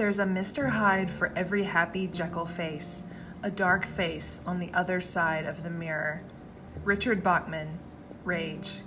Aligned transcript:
There's 0.00 0.18
a 0.18 0.24
Mr. 0.24 0.70
Hyde 0.70 1.10
for 1.10 1.30
every 1.36 1.62
happy 1.62 2.06
Jekyll 2.06 2.46
face, 2.46 3.02
a 3.42 3.50
dark 3.50 3.84
face 3.84 4.40
on 4.46 4.56
the 4.56 4.72
other 4.72 4.98
side 4.98 5.44
of 5.44 5.62
the 5.62 5.68
mirror. 5.68 6.22
Richard 6.84 7.22
Bachman, 7.22 7.78
Rage. 8.24 8.78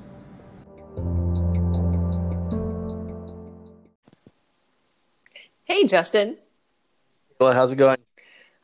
Hey, 5.65 5.85
Justin. 5.85 6.39
Well, 7.39 7.53
how's 7.53 7.71
it 7.71 7.75
going? 7.75 7.99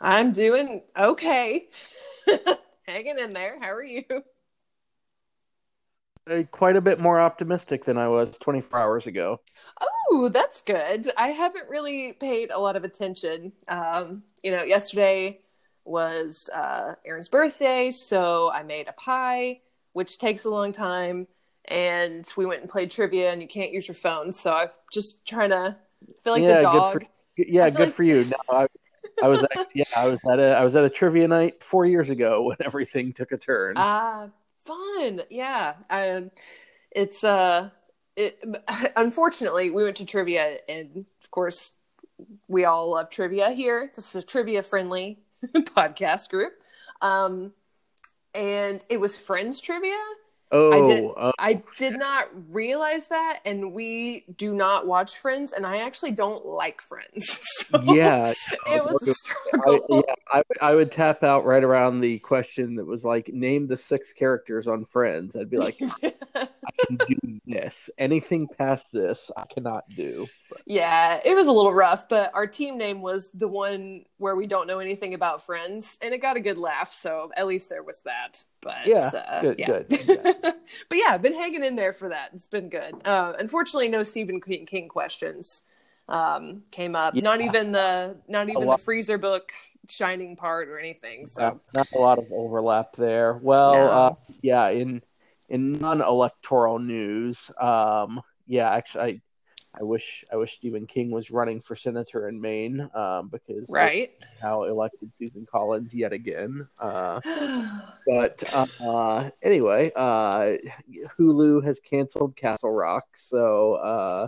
I'm 0.01 0.31
doing 0.31 0.81
okay. 0.97 1.67
Hanging 2.87 3.19
in 3.19 3.33
there. 3.33 3.59
How 3.61 3.69
are 3.69 3.83
you? 3.83 4.03
Uh, 6.29 6.43
quite 6.51 6.75
a 6.75 6.81
bit 6.81 6.99
more 6.99 7.19
optimistic 7.19 7.85
than 7.85 7.97
I 7.97 8.07
was 8.07 8.37
24 8.37 8.79
hours 8.79 9.07
ago. 9.07 9.39
Oh, 10.11 10.29
that's 10.29 10.61
good. 10.61 11.09
I 11.17 11.29
haven't 11.29 11.69
really 11.69 12.13
paid 12.13 12.51
a 12.51 12.59
lot 12.59 12.75
of 12.75 12.83
attention. 12.83 13.51
Um, 13.67 14.23
you 14.43 14.51
know, 14.51 14.63
yesterday 14.63 15.39
was 15.85 16.49
uh, 16.53 16.95
Aaron's 17.05 17.29
birthday, 17.29 17.91
so 17.91 18.51
I 18.51 18.63
made 18.63 18.87
a 18.87 18.93
pie, 18.93 19.61
which 19.93 20.17
takes 20.17 20.45
a 20.45 20.49
long 20.49 20.71
time. 20.71 21.27
And 21.65 22.27
we 22.37 22.45
went 22.45 22.61
and 22.61 22.69
played 22.69 22.91
trivia, 22.91 23.31
and 23.31 23.41
you 23.41 23.47
can't 23.47 23.71
use 23.71 23.87
your 23.87 23.95
phone. 23.95 24.31
So 24.31 24.53
I'm 24.53 24.69
just 24.91 25.25
trying 25.27 25.49
to 25.49 25.77
feel 26.23 26.33
like 26.33 26.43
yeah, 26.43 26.55
the 26.55 26.61
dog. 26.61 26.99
Good 26.99 27.07
for, 27.07 27.51
yeah, 27.51 27.69
good 27.69 27.79
like... 27.79 27.93
for 27.93 28.03
you. 28.03 28.25
No, 28.25 28.37
I, 28.49 28.67
I 29.23 29.27
was 29.27 29.43
at, 29.43 29.67
yeah, 29.75 29.83
I 29.95 30.07
was 30.07 30.19
at 30.31 30.39
a 30.39 30.57
I 30.57 30.63
was 30.63 30.75
at 30.75 30.83
a 30.83 30.89
trivia 30.89 31.27
night 31.27 31.63
four 31.63 31.85
years 31.85 32.09
ago 32.09 32.43
when 32.43 32.57
everything 32.63 33.13
took 33.13 33.31
a 33.31 33.37
turn. 33.37 33.73
Ah, 33.77 34.23
uh, 34.23 34.27
fun. 34.69 35.21
Yeah. 35.29 35.75
Um, 35.89 36.31
it's 36.91 37.23
uh, 37.23 37.69
it. 38.15 38.43
Unfortunately, 38.95 39.69
we 39.69 39.83
went 39.83 39.97
to 39.97 40.05
trivia, 40.05 40.57
and 40.67 41.05
of 41.23 41.31
course, 41.31 41.73
we 42.47 42.65
all 42.65 42.91
love 42.91 43.09
trivia 43.09 43.51
here. 43.51 43.91
This 43.95 44.09
is 44.09 44.23
a 44.23 44.25
trivia 44.25 44.63
friendly 44.63 45.19
podcast 45.53 46.29
group. 46.29 46.53
Um, 47.01 47.53
and 48.33 48.83
it 48.89 48.99
was 48.99 49.17
friends 49.17 49.61
trivia. 49.61 49.97
Oh, 50.51 50.71
I 50.71 50.93
did. 50.93 51.03
oh, 51.03 51.11
uh, 51.11 51.31
I 51.37 51.61
did 51.77 51.97
not 51.97 52.27
realize 52.49 53.07
that, 53.07 53.39
and 53.45 53.71
we 53.71 54.25
do 54.35 54.53
not 54.53 54.87
watch 54.87 55.17
Friends, 55.17 55.51
and 55.51 55.65
I 55.65 55.77
actually 55.81 56.11
don't 56.11 56.45
like 56.45 56.81
Friends. 56.81 57.45
So 57.69 57.79
yeah, 57.83 58.33
it 58.67 58.83
was 58.83 59.07
a 59.07 59.13
struggle. 59.13 60.03
I, 60.31 60.33
yeah, 60.33 60.41
I, 60.61 60.69
I 60.71 60.73
would 60.73 60.91
tap 60.91 61.23
out 61.23 61.45
right 61.45 61.63
around 61.63 61.99
the 61.99 62.17
question 62.17 62.73
that 62.77 62.85
was 62.85 63.05
like, 63.05 63.27
name 63.31 63.67
the 63.67 63.77
six 63.77 64.11
characters 64.11 64.67
on 64.67 64.85
Friends. 64.85 65.35
I'd 65.35 65.51
be 65.51 65.59
like, 65.59 65.79
I 66.33 66.47
can 66.87 66.97
do 67.07 67.39
this. 67.45 67.91
Anything 67.99 68.47
past 68.47 68.91
this, 68.91 69.29
I 69.37 69.45
cannot 69.53 69.87
do. 69.89 70.25
But, 70.49 70.61
yeah, 70.65 71.19
it 71.23 71.35
was 71.35 71.47
a 71.47 71.51
little 71.51 71.73
rough, 71.73 72.09
but 72.09 72.31
our 72.33 72.47
team 72.47 72.79
name 72.79 73.03
was 73.03 73.29
the 73.35 73.47
one 73.47 74.05
where 74.17 74.35
we 74.35 74.47
don't 74.47 74.65
know 74.65 74.79
anything 74.79 75.13
about 75.13 75.45
Friends, 75.45 75.99
and 76.01 76.11
it 76.11 76.23
got 76.23 76.37
a 76.37 76.41
good 76.41 76.57
laugh. 76.57 76.91
So 76.91 77.29
at 77.37 77.45
least 77.45 77.69
there 77.69 77.83
was 77.83 78.01
that. 78.05 78.43
But 78.61 78.85
yeah, 78.85 79.09
uh, 79.13 79.41
good, 79.41 79.59
yeah. 79.59 79.67
good. 79.67 79.87
Yeah. 80.07 80.51
but 80.89 80.97
yeah, 80.97 81.07
I've 81.09 81.21
been 81.21 81.33
hanging 81.33 81.63
in 81.63 81.75
there 81.75 81.93
for 81.93 82.09
that. 82.09 82.31
It's 82.33 82.47
been 82.47 82.69
good. 82.69 83.05
Uh, 83.05 83.33
unfortunately, 83.39 83.87
no 83.89 84.03
Stephen 84.03 84.41
King, 84.41 84.87
questions 84.89 85.61
um, 86.07 86.63
came 86.71 86.95
up. 86.95 87.15
Yeah. 87.15 87.21
Not 87.21 87.41
even 87.41 87.71
the 87.71 88.17
not 88.27 88.49
even 88.49 88.67
the 88.67 88.77
freezer 88.77 89.17
book 89.17 89.51
shining 89.87 90.35
part 90.35 90.67
or 90.67 90.77
anything. 90.77 91.27
So 91.27 91.41
not, 91.41 91.57
not 91.75 91.87
a 91.93 91.97
lot 91.97 92.19
of 92.19 92.25
overlap 92.31 92.95
there. 92.95 93.33
Well, 93.41 93.73
No. 93.73 93.87
uh, 93.87 94.15
yeah, 94.41 94.69
in 94.69 95.01
in 95.47 95.73
non-electoral 95.73 96.79
news, 96.79 97.49
um, 97.59 98.21
yeah, 98.45 98.69
actually, 98.69 99.21
I, 99.79 99.83
wish 99.83 100.25
I 100.31 100.35
wish 100.35 100.53
Stephen 100.53 100.85
King 100.85 101.11
was 101.11 101.31
running 101.31 101.61
for 101.61 101.75
senator 101.75 102.27
in 102.27 102.39
Maine, 102.39 102.89
um, 102.93 103.27
because 103.29 103.69
right. 103.69 104.11
how 104.41 104.63
elected 104.63 105.11
Susan 105.17 105.45
Collins 105.49 105.93
yet 105.93 106.13
again. 106.13 106.67
Uh, 106.79 107.19
but 108.07 108.43
uh, 108.81 109.29
anyway, 109.41 109.91
uh, 109.95 110.53
Hulu 111.17 111.63
has 111.63 111.79
canceled 111.79 112.35
Castle 112.35 112.71
Rock, 112.71 113.05
so 113.15 113.73
uh, 113.73 114.27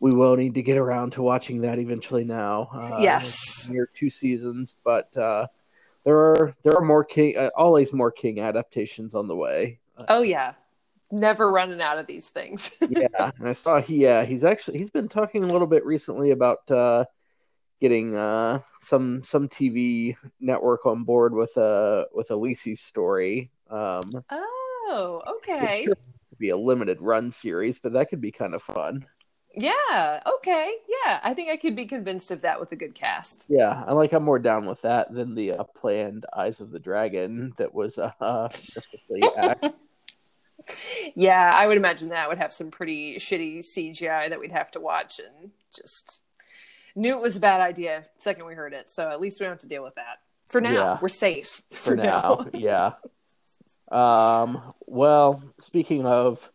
we 0.00 0.12
will 0.12 0.36
need 0.36 0.54
to 0.54 0.62
get 0.62 0.78
around 0.78 1.12
to 1.12 1.22
watching 1.22 1.60
that 1.62 1.78
eventually. 1.78 2.24
Now, 2.24 2.68
uh, 2.72 2.98
Yes. 3.00 3.68
near 3.70 3.86
two 3.86 4.10
seasons, 4.10 4.76
but 4.84 5.16
uh, 5.16 5.46
there 6.04 6.16
are 6.16 6.54
there 6.62 6.76
are 6.76 6.84
more 6.84 7.04
King, 7.04 7.36
uh, 7.36 7.50
always 7.56 7.92
more 7.92 8.10
King 8.10 8.40
adaptations 8.40 9.14
on 9.14 9.28
the 9.28 9.36
way. 9.36 9.78
oh 10.08 10.22
yeah. 10.22 10.54
Never 11.10 11.50
running 11.50 11.80
out 11.80 11.98
of 11.98 12.06
these 12.06 12.28
things. 12.28 12.70
yeah, 12.88 13.30
and 13.38 13.48
I 13.48 13.52
saw 13.52 13.80
he 13.80 13.96
yeah 13.96 14.24
he's 14.24 14.44
actually 14.44 14.78
he's 14.78 14.90
been 14.90 15.08
talking 15.08 15.44
a 15.44 15.46
little 15.46 15.66
bit 15.66 15.84
recently 15.84 16.30
about 16.30 16.68
uh, 16.70 17.04
getting 17.80 18.16
uh, 18.16 18.60
some 18.80 19.22
some 19.22 19.48
TV 19.48 20.16
network 20.40 20.86
on 20.86 21.04
board 21.04 21.34
with 21.34 21.56
a 21.56 22.06
with 22.12 22.30
a 22.30 22.34
Lisey's 22.34 22.80
story. 22.80 23.50
Um, 23.70 24.24
oh, 24.30 25.22
okay. 25.36 25.84
sure 25.84 25.94
be 26.38 26.50
a 26.50 26.56
limited 26.56 27.00
run 27.00 27.30
series, 27.30 27.78
but 27.78 27.92
that 27.92 28.10
could 28.10 28.20
be 28.20 28.32
kind 28.32 28.54
of 28.54 28.62
fun. 28.62 29.06
Yeah, 29.56 30.20
okay. 30.26 30.74
Yeah, 30.88 31.20
I 31.22 31.32
think 31.32 31.48
I 31.48 31.56
could 31.56 31.76
be 31.76 31.86
convinced 31.86 32.30
of 32.30 32.42
that 32.42 32.58
with 32.58 32.72
a 32.72 32.76
good 32.76 32.94
cast. 32.94 33.46
Yeah, 33.48 33.84
I 33.86 33.92
like 33.92 34.12
I'm 34.12 34.24
more 34.24 34.40
down 34.40 34.66
with 34.66 34.82
that 34.82 35.14
than 35.14 35.34
the 35.34 35.52
uh, 35.52 35.64
planned 35.64 36.26
Eyes 36.36 36.60
of 36.60 36.70
the 36.70 36.80
Dragon 36.80 37.52
that 37.56 37.72
was 37.72 37.98
uh, 37.98 38.48
just 38.52 38.88
a 38.94 38.98
play 39.06 39.20
act. 39.36 39.68
Yeah, 41.14 41.50
I 41.54 41.66
would 41.66 41.76
imagine 41.76 42.08
that 42.10 42.28
would 42.28 42.38
have 42.38 42.52
some 42.52 42.70
pretty 42.70 43.16
shitty 43.16 43.58
CGI 43.58 44.30
that 44.30 44.40
we'd 44.40 44.52
have 44.52 44.70
to 44.72 44.80
watch 44.80 45.20
and 45.20 45.50
just 45.74 46.22
knew 46.96 47.16
it 47.16 47.20
was 47.22 47.36
a 47.36 47.40
bad 47.40 47.60
idea 47.60 48.04
the 48.16 48.22
second 48.22 48.46
we 48.46 48.54
heard 48.54 48.72
it. 48.72 48.90
So 48.90 49.08
at 49.08 49.20
least 49.20 49.40
we 49.40 49.44
don't 49.44 49.52
have 49.54 49.60
to 49.60 49.68
deal 49.68 49.82
with 49.82 49.94
that. 49.96 50.18
For 50.48 50.60
now, 50.60 50.72
Yeah. 50.72 50.98
we're 51.00 51.08
safe. 51.08 51.62
for 51.70 51.96
now. 51.96 52.46
yeah. 52.54 52.92
Um, 53.90 54.72
well, 54.86 55.42
speaking 55.60 56.06
of 56.06 56.50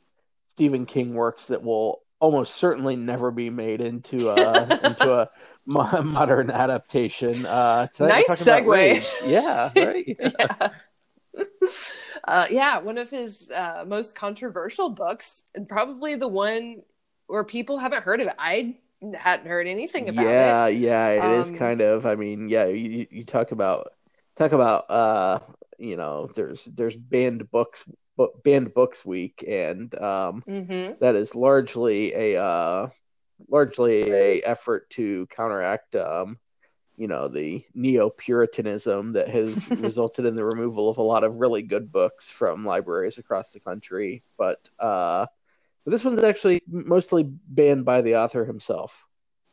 Stephen 0.50 0.86
King 0.86 1.14
works 1.14 1.48
that 1.48 1.64
will 1.64 2.02
almost 2.20 2.56
certainly 2.56 2.96
never 2.96 3.32
be 3.32 3.50
made 3.50 3.80
into 3.82 4.30
a 4.30 4.62
into 4.86 5.14
a 5.14 5.30
mo- 5.66 6.02
modern 6.04 6.52
adaptation. 6.52 7.46
Uh, 7.46 7.88
Nice 8.00 8.44
segue. 8.44 9.04
Yeah, 9.26 9.72
right. 9.76 10.18
yeah. 10.20 10.70
uh, 12.28 12.48
yeah, 12.50 12.80
one 12.80 12.98
of 12.98 13.10
his 13.10 13.52
uh, 13.52 13.84
most 13.88 14.16
controversial 14.16 14.90
books, 14.90 15.44
and 15.56 15.68
probably 15.68 16.16
the 16.16 16.28
one 16.28 16.82
where 17.28 17.44
people 17.44 17.78
haven't 17.78 18.04
heard 18.04 18.22
of 18.22 18.28
it. 18.28 18.36
I 18.38 18.76
hadn't 19.14 19.48
heard 19.48 19.68
anything 19.68 20.10
about 20.10 20.38
yeah, 20.38 20.40
it. 20.40 20.66
yeah, 20.68 21.08
yeah, 21.10 21.10
it 21.10 21.32
is 21.32 21.52
Um, 21.52 21.52
kind 21.52 21.82
of. 21.82 22.06
I 22.06 22.16
mean, 22.16 22.50
yeah, 22.50 22.66
you 22.68 23.08
you 23.12 23.24
talk 23.24 23.52
about 23.52 23.94
talk 24.36 24.52
about 24.54 24.90
uh, 24.90 25.40
you 25.78 25.98
know, 25.98 26.30
there's 26.36 26.66
there's 26.66 26.96
banned 26.96 27.50
books, 27.52 27.86
banned 28.44 28.74
books 28.74 29.06
week, 29.06 29.44
and 29.48 29.94
um, 30.02 30.44
hmm 30.48 31.00
that 31.00 31.16
is 31.16 31.36
largely 31.36 32.14
a 32.14 32.42
uh, 32.42 32.90
largely 33.50 34.12
a 34.12 34.42
effort 34.44 34.90
to 34.92 35.28
counteract 35.32 35.96
um, 35.96 36.40
you 37.00 37.08
know 37.08 37.28
the 37.28 37.64
neo-puritanism 37.74 39.14
that 39.14 39.30
has 39.30 39.70
resulted 39.80 40.26
in 40.26 40.36
the 40.36 40.44
removal 40.44 40.90
of 40.90 40.98
a 40.98 41.02
lot 41.02 41.24
of 41.24 41.38
really 41.38 41.64
good 41.64 41.92
books 41.92 42.30
from 42.30 42.66
libraries 42.66 43.18
across 43.18 43.52
the 43.52 43.60
country 43.60 44.22
but 44.38 44.70
uh, 44.80 45.26
but 45.86 45.92
this 45.92 46.04
one's 46.04 46.24
actually 46.24 46.62
mostly 46.68 47.24
banned 47.24 47.86
by 47.86 48.02
the 48.02 48.16
author 48.18 48.46
himself 48.46 49.06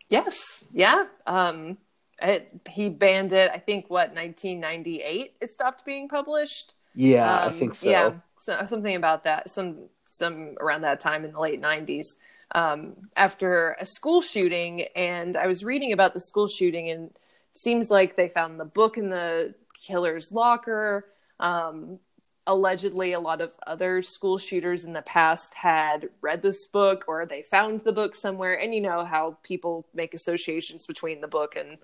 Yes, 0.08 0.64
yeah. 0.72 1.06
Um, 1.26 1.78
it, 2.22 2.60
he 2.70 2.88
banned 2.88 3.32
it. 3.32 3.50
I 3.52 3.58
think 3.58 3.86
what 3.90 4.14
1998 4.14 5.34
it 5.40 5.50
stopped 5.50 5.84
being 5.84 6.08
published. 6.08 6.74
yeah 6.94 7.40
i 7.40 7.46
Um, 7.46 7.58
think 7.58 7.74
so 7.74 7.90
Yeah, 7.90 8.12
so, 8.38 8.64
something 8.66 8.94
about 8.96 9.24
that. 9.24 9.50
Some 9.50 9.88
some 10.08 10.56
around 10.60 10.82
that 10.82 11.00
time 11.00 11.24
in 11.24 11.32
the 11.32 11.40
late 11.40 11.60
'90s, 11.60 12.06
um, 12.52 13.08
after 13.16 13.76
a 13.80 13.84
school 13.84 14.20
shooting, 14.22 14.82
and 14.94 15.36
I 15.36 15.46
was 15.46 15.64
reading 15.64 15.92
about 15.92 16.14
the 16.14 16.20
school 16.20 16.48
shooting, 16.48 16.88
and 16.90 17.10
seems 17.56 17.90
like 17.90 18.16
they 18.16 18.28
found 18.28 18.58
the 18.60 18.64
book 18.64 18.98
in 18.98 19.10
the 19.10 19.54
killer's 19.80 20.32
locker. 20.32 21.02
Um, 21.40 21.98
allegedly, 22.46 23.12
a 23.12 23.20
lot 23.20 23.40
of 23.40 23.52
other 23.66 24.02
school 24.02 24.38
shooters 24.38 24.84
in 24.84 24.92
the 24.92 25.02
past 25.02 25.54
had 25.54 26.10
read 26.20 26.42
this 26.42 26.66
book, 26.66 27.04
or 27.08 27.26
they 27.26 27.42
found 27.42 27.80
the 27.80 27.92
book 27.92 28.14
somewhere, 28.14 28.58
and 28.58 28.74
you 28.74 28.80
know 28.80 29.04
how 29.04 29.38
people 29.42 29.86
make 29.94 30.14
associations 30.14 30.86
between 30.86 31.20
the 31.20 31.28
book 31.28 31.56
and 31.56 31.78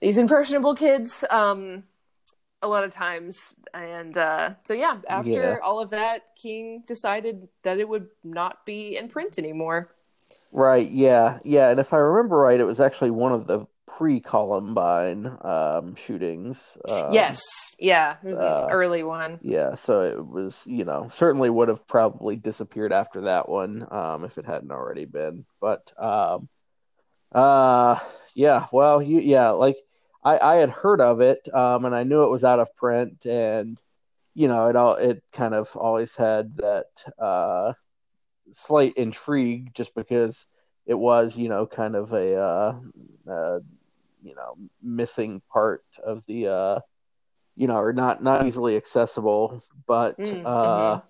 these 0.00 0.18
impressionable 0.18 0.74
kids. 0.74 1.24
Um, 1.30 1.84
a 2.62 2.68
lot 2.68 2.84
of 2.84 2.92
times 2.92 3.54
and 3.74 4.16
uh 4.16 4.50
so 4.64 4.72
yeah 4.72 4.98
after 5.08 5.42
Yeah. 5.42 5.56
all 5.62 5.80
of 5.80 5.90
that 5.90 6.36
king 6.36 6.84
decided 6.86 7.48
that 7.64 7.78
it 7.78 7.88
would 7.88 8.08
not 8.22 8.64
be 8.64 8.96
in 8.96 9.08
print 9.08 9.38
anymore 9.38 9.90
right 10.52 10.90
yeah 10.90 11.38
yeah 11.44 11.70
and 11.70 11.80
if 11.80 11.92
i 11.92 11.96
remember 11.96 12.36
right 12.36 12.60
it 12.60 12.64
was 12.64 12.80
actually 12.80 13.10
one 13.10 13.32
of 13.32 13.46
the 13.46 13.66
pre-columbine 13.96 15.36
um, 15.42 15.94
shootings 15.94 16.78
um, 16.88 17.12
yes 17.12 17.40
yeah 17.78 18.16
it 18.22 18.26
was 18.26 18.38
an 18.38 18.46
uh, 18.46 18.68
early 18.70 19.02
one 19.02 19.38
Yeah, 19.42 19.74
so 19.74 20.02
it 20.02 20.24
was, 20.24 20.64
you 20.66 20.84
know, 20.84 21.08
certainly 21.10 21.50
would 21.50 21.68
have 21.68 21.86
probably 21.86 22.36
disappeared 22.36 22.92
after 22.92 23.22
that 23.22 23.48
one, 23.48 23.86
um, 23.90 24.24
if 24.24 24.38
it 24.38 24.46
hadn't 24.46 24.70
already 24.70 25.04
been. 25.04 25.44
But 25.60 25.92
um 25.98 26.48
uh 27.32 27.98
yeah. 28.34 28.66
Well, 28.72 29.02
you 29.02 29.20
yeah, 29.20 29.50
like 29.50 29.76
I 30.24 30.38
I 30.38 30.54
had 30.56 30.70
heard 30.70 31.00
of 31.00 31.20
it, 31.20 31.48
um, 31.52 31.84
and 31.84 31.94
I 31.94 32.04
knew 32.04 32.22
it 32.22 32.30
was 32.30 32.44
out 32.44 32.60
of 32.60 32.74
print, 32.76 33.26
and 33.26 33.78
you 34.34 34.48
know, 34.48 34.68
it 34.68 34.76
all 34.76 34.94
it 34.94 35.22
kind 35.32 35.54
of 35.54 35.74
always 35.76 36.16
had 36.16 36.56
that 36.56 36.86
uh, 37.18 37.72
slight 38.52 38.94
intrigue, 38.96 39.74
just 39.74 39.94
because 39.94 40.46
it 40.86 40.94
was, 40.94 41.36
you 41.36 41.48
know, 41.48 41.66
kind 41.66 41.96
of 41.96 42.12
a 42.12 42.36
uh, 42.36 42.74
uh 43.30 43.60
you 44.22 44.34
know 44.34 44.56
missing 44.82 45.42
part 45.52 45.84
of 46.04 46.22
the 46.26 46.48
uh, 46.48 46.80
you 47.56 47.66
know, 47.66 47.76
or 47.76 47.92
not 47.92 48.22
not 48.22 48.46
easily 48.46 48.76
accessible, 48.76 49.62
but 49.86 50.18
Mm, 50.18 50.46
uh, 50.46 50.96
mhm. 50.96 51.02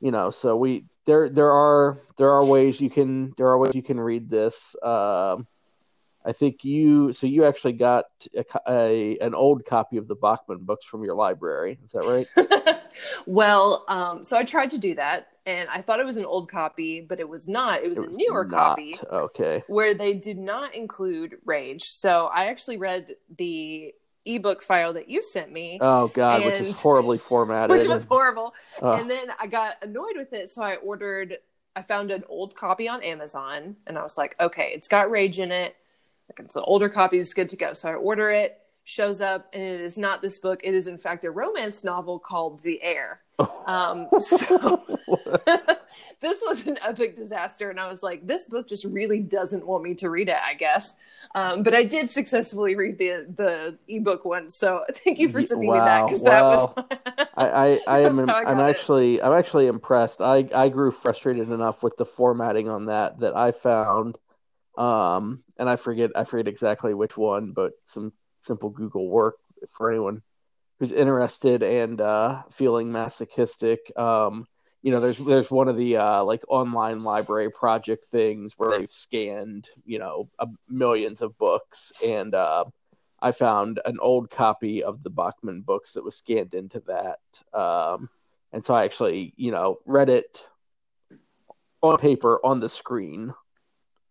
you 0.00 0.10
know, 0.10 0.30
so 0.30 0.56
we 0.56 0.84
there 1.06 1.28
there 1.28 1.52
are 1.52 1.96
there 2.16 2.30
are 2.30 2.44
ways 2.44 2.80
you 2.80 2.90
can 2.90 3.32
there 3.36 3.48
are 3.48 3.58
ways 3.58 3.74
you 3.74 3.82
can 3.82 4.00
read 4.00 4.28
this. 4.28 4.74
Um, 4.82 5.46
I 6.24 6.32
think 6.32 6.64
you 6.64 7.12
so 7.12 7.26
you 7.26 7.44
actually 7.44 7.74
got 7.74 8.06
a, 8.34 8.44
a 8.68 9.18
an 9.20 9.34
old 9.34 9.64
copy 9.64 9.96
of 9.98 10.08
the 10.08 10.16
Bachman 10.16 10.58
books 10.58 10.84
from 10.84 11.04
your 11.04 11.14
library. 11.14 11.78
Is 11.84 11.92
that 11.92 12.02
right? 12.02 12.26
well, 13.26 13.84
um, 13.88 14.24
so 14.24 14.36
I 14.36 14.44
tried 14.44 14.70
to 14.70 14.78
do 14.78 14.94
that, 14.96 15.28
and 15.48 15.68
I 15.70 15.80
thought 15.80 15.98
it 15.98 16.06
was 16.06 16.18
an 16.18 16.26
old 16.26 16.50
copy, 16.50 17.00
but 17.00 17.18
it 17.20 17.28
was 17.28 17.48
not. 17.48 17.82
It 17.82 17.88
was 17.88 17.98
It 17.98 18.10
a 18.10 18.16
newer 18.16 18.44
not. 18.44 18.50
copy 18.50 18.96
Okay. 19.10 19.64
where 19.66 19.94
they 19.94 20.12
did 20.12 20.38
not 20.38 20.74
include 20.74 21.38
Rage. 21.44 21.84
So 21.84 22.26
I 22.26 22.46
actually 22.46 22.76
read 22.76 23.16
the 23.36 23.94
ebook 24.26 24.60
file 24.62 24.92
that 24.92 25.08
you 25.08 25.22
sent 25.22 25.50
me, 25.50 25.78
Oh 25.80 26.08
God, 26.08 26.44
which 26.44 26.60
is 26.60 26.78
horribly 26.78 27.16
formatted. 27.18 27.70
which 27.70 27.88
was 27.88 28.04
horrible. 28.04 28.52
And 28.82 29.10
then 29.10 29.28
I 29.40 29.46
got 29.46 29.76
annoyed 29.82 30.16
with 30.16 30.32
it, 30.34 30.50
so 30.50 30.62
I 30.62 30.76
ordered. 30.76 31.38
I 31.74 31.82
found 31.82 32.10
an 32.10 32.24
old 32.28 32.54
copy 32.56 32.88
on 32.88 33.02
Amazon, 33.02 33.76
and 33.86 33.96
I 33.96 34.02
was 34.02 34.18
like, 34.18 34.34
okay, 34.40 34.72
it's 34.74 34.88
got 34.88 35.10
Rage 35.10 35.38
in 35.38 35.50
it. 35.52 35.76
Like 36.28 36.44
it's 36.44 36.56
an 36.56 36.62
older 36.66 36.88
copy, 36.90 37.18
it's 37.18 37.32
good 37.32 37.48
to 37.50 37.56
go. 37.56 37.72
So 37.72 37.88
I 37.88 37.94
order 37.94 38.30
it. 38.30 38.58
Shows 38.88 39.20
up, 39.20 39.50
and 39.52 39.62
it 39.62 39.82
is 39.82 39.98
not 39.98 40.22
this 40.22 40.38
book. 40.38 40.62
It 40.64 40.72
is 40.72 40.86
in 40.86 40.96
fact 40.96 41.26
a 41.26 41.30
romance 41.30 41.84
novel 41.84 42.18
called 42.18 42.62
The 42.62 42.82
Heir. 42.82 43.20
Um, 43.66 44.08
so 44.18 44.82
this 46.22 46.42
was 46.46 46.66
an 46.66 46.78
epic 46.80 47.14
disaster, 47.14 47.68
and 47.68 47.78
I 47.78 47.90
was 47.90 48.02
like, 48.02 48.26
this 48.26 48.46
book 48.46 48.66
just 48.66 48.84
really 48.86 49.20
doesn't 49.20 49.66
want 49.66 49.84
me 49.84 49.92
to 49.96 50.08
read 50.08 50.30
it. 50.30 50.38
I 50.42 50.54
guess, 50.54 50.94
um, 51.34 51.64
but 51.64 51.74
I 51.74 51.84
did 51.84 52.08
successfully 52.08 52.76
read 52.76 52.96
the 52.96 53.26
the 53.36 53.78
ebook 53.94 54.24
one. 54.24 54.48
So 54.48 54.82
thank 54.90 55.18
you 55.18 55.28
for 55.28 55.42
sending 55.42 55.70
me 55.70 55.78
that 55.78 56.06
because 56.06 56.22
wow. 56.22 56.72
that 56.74 56.88
was. 56.88 57.28
I, 57.36 57.46
I, 57.46 57.78
I 57.86 58.00
am 58.04 58.18
I 58.20 58.22
I'm 58.22 58.56
got 58.56 58.68
it. 58.70 58.70
actually 58.70 59.20
I'm 59.20 59.34
actually 59.34 59.66
impressed. 59.66 60.22
I, 60.22 60.48
I 60.54 60.70
grew 60.70 60.92
frustrated 60.92 61.50
enough 61.50 61.82
with 61.82 61.98
the 61.98 62.06
formatting 62.06 62.70
on 62.70 62.86
that 62.86 63.20
that 63.20 63.36
I 63.36 63.52
found 63.52 64.16
um 64.78 65.44
and 65.58 65.68
I 65.68 65.76
forget 65.76 66.12
I 66.16 66.24
forget 66.24 66.48
exactly 66.48 66.94
which 66.94 67.18
one, 67.18 67.52
but 67.52 67.72
some 67.84 68.14
simple 68.40 68.70
Google 68.70 69.08
work 69.08 69.36
for 69.70 69.90
anyone 69.90 70.22
who's 70.78 70.92
interested 70.92 71.62
and 71.62 72.00
uh 72.00 72.42
feeling 72.50 72.92
masochistic. 72.92 73.92
Um 73.96 74.46
you 74.82 74.92
know, 74.92 75.00
there's 75.00 75.18
there's 75.18 75.50
one 75.50 75.68
of 75.68 75.76
the 75.76 75.96
uh, 75.96 76.22
like 76.22 76.44
online 76.48 77.00
library 77.00 77.50
project 77.50 78.06
things 78.06 78.54
where 78.56 78.78
they've 78.78 78.90
scanned, 78.90 79.68
you 79.84 79.98
know, 79.98 80.28
uh, 80.38 80.46
millions 80.68 81.20
of 81.20 81.36
books, 81.36 81.92
and 82.04 82.32
uh, 82.34 82.64
I 83.20 83.32
found 83.32 83.80
an 83.84 83.98
old 84.00 84.30
copy 84.30 84.84
of 84.84 85.02
the 85.02 85.10
Bachman 85.10 85.62
books 85.62 85.94
that 85.94 86.04
was 86.04 86.16
scanned 86.16 86.54
into 86.54 86.80
that. 86.86 87.18
Um, 87.58 88.08
and 88.52 88.64
so 88.64 88.74
I 88.74 88.84
actually, 88.84 89.34
you 89.36 89.50
know, 89.50 89.78
read 89.84 90.08
it 90.08 90.46
on 91.82 91.98
paper 91.98 92.40
on 92.44 92.60
the 92.60 92.68
screen. 92.68 93.34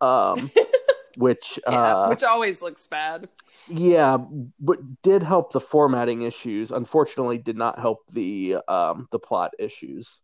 Um, 0.01 0.51
which, 1.17 1.59
Yeah, 1.67 1.95
uh, 1.95 2.09
which 2.09 2.23
always 2.23 2.61
looks 2.61 2.85
bad. 2.87 3.27
yeah, 3.67 4.17
but 4.59 4.79
did 5.01 5.23
help 5.23 5.51
the 5.51 5.59
formatting 5.59 6.21
issues. 6.21 6.71
Unfortunately, 6.71 7.37
did 7.39 7.57
not 7.57 7.79
help 7.79 7.99
the 8.11 8.57
um, 8.67 9.07
the 9.11 9.19
plot 9.19 9.51
issues. 9.57 10.21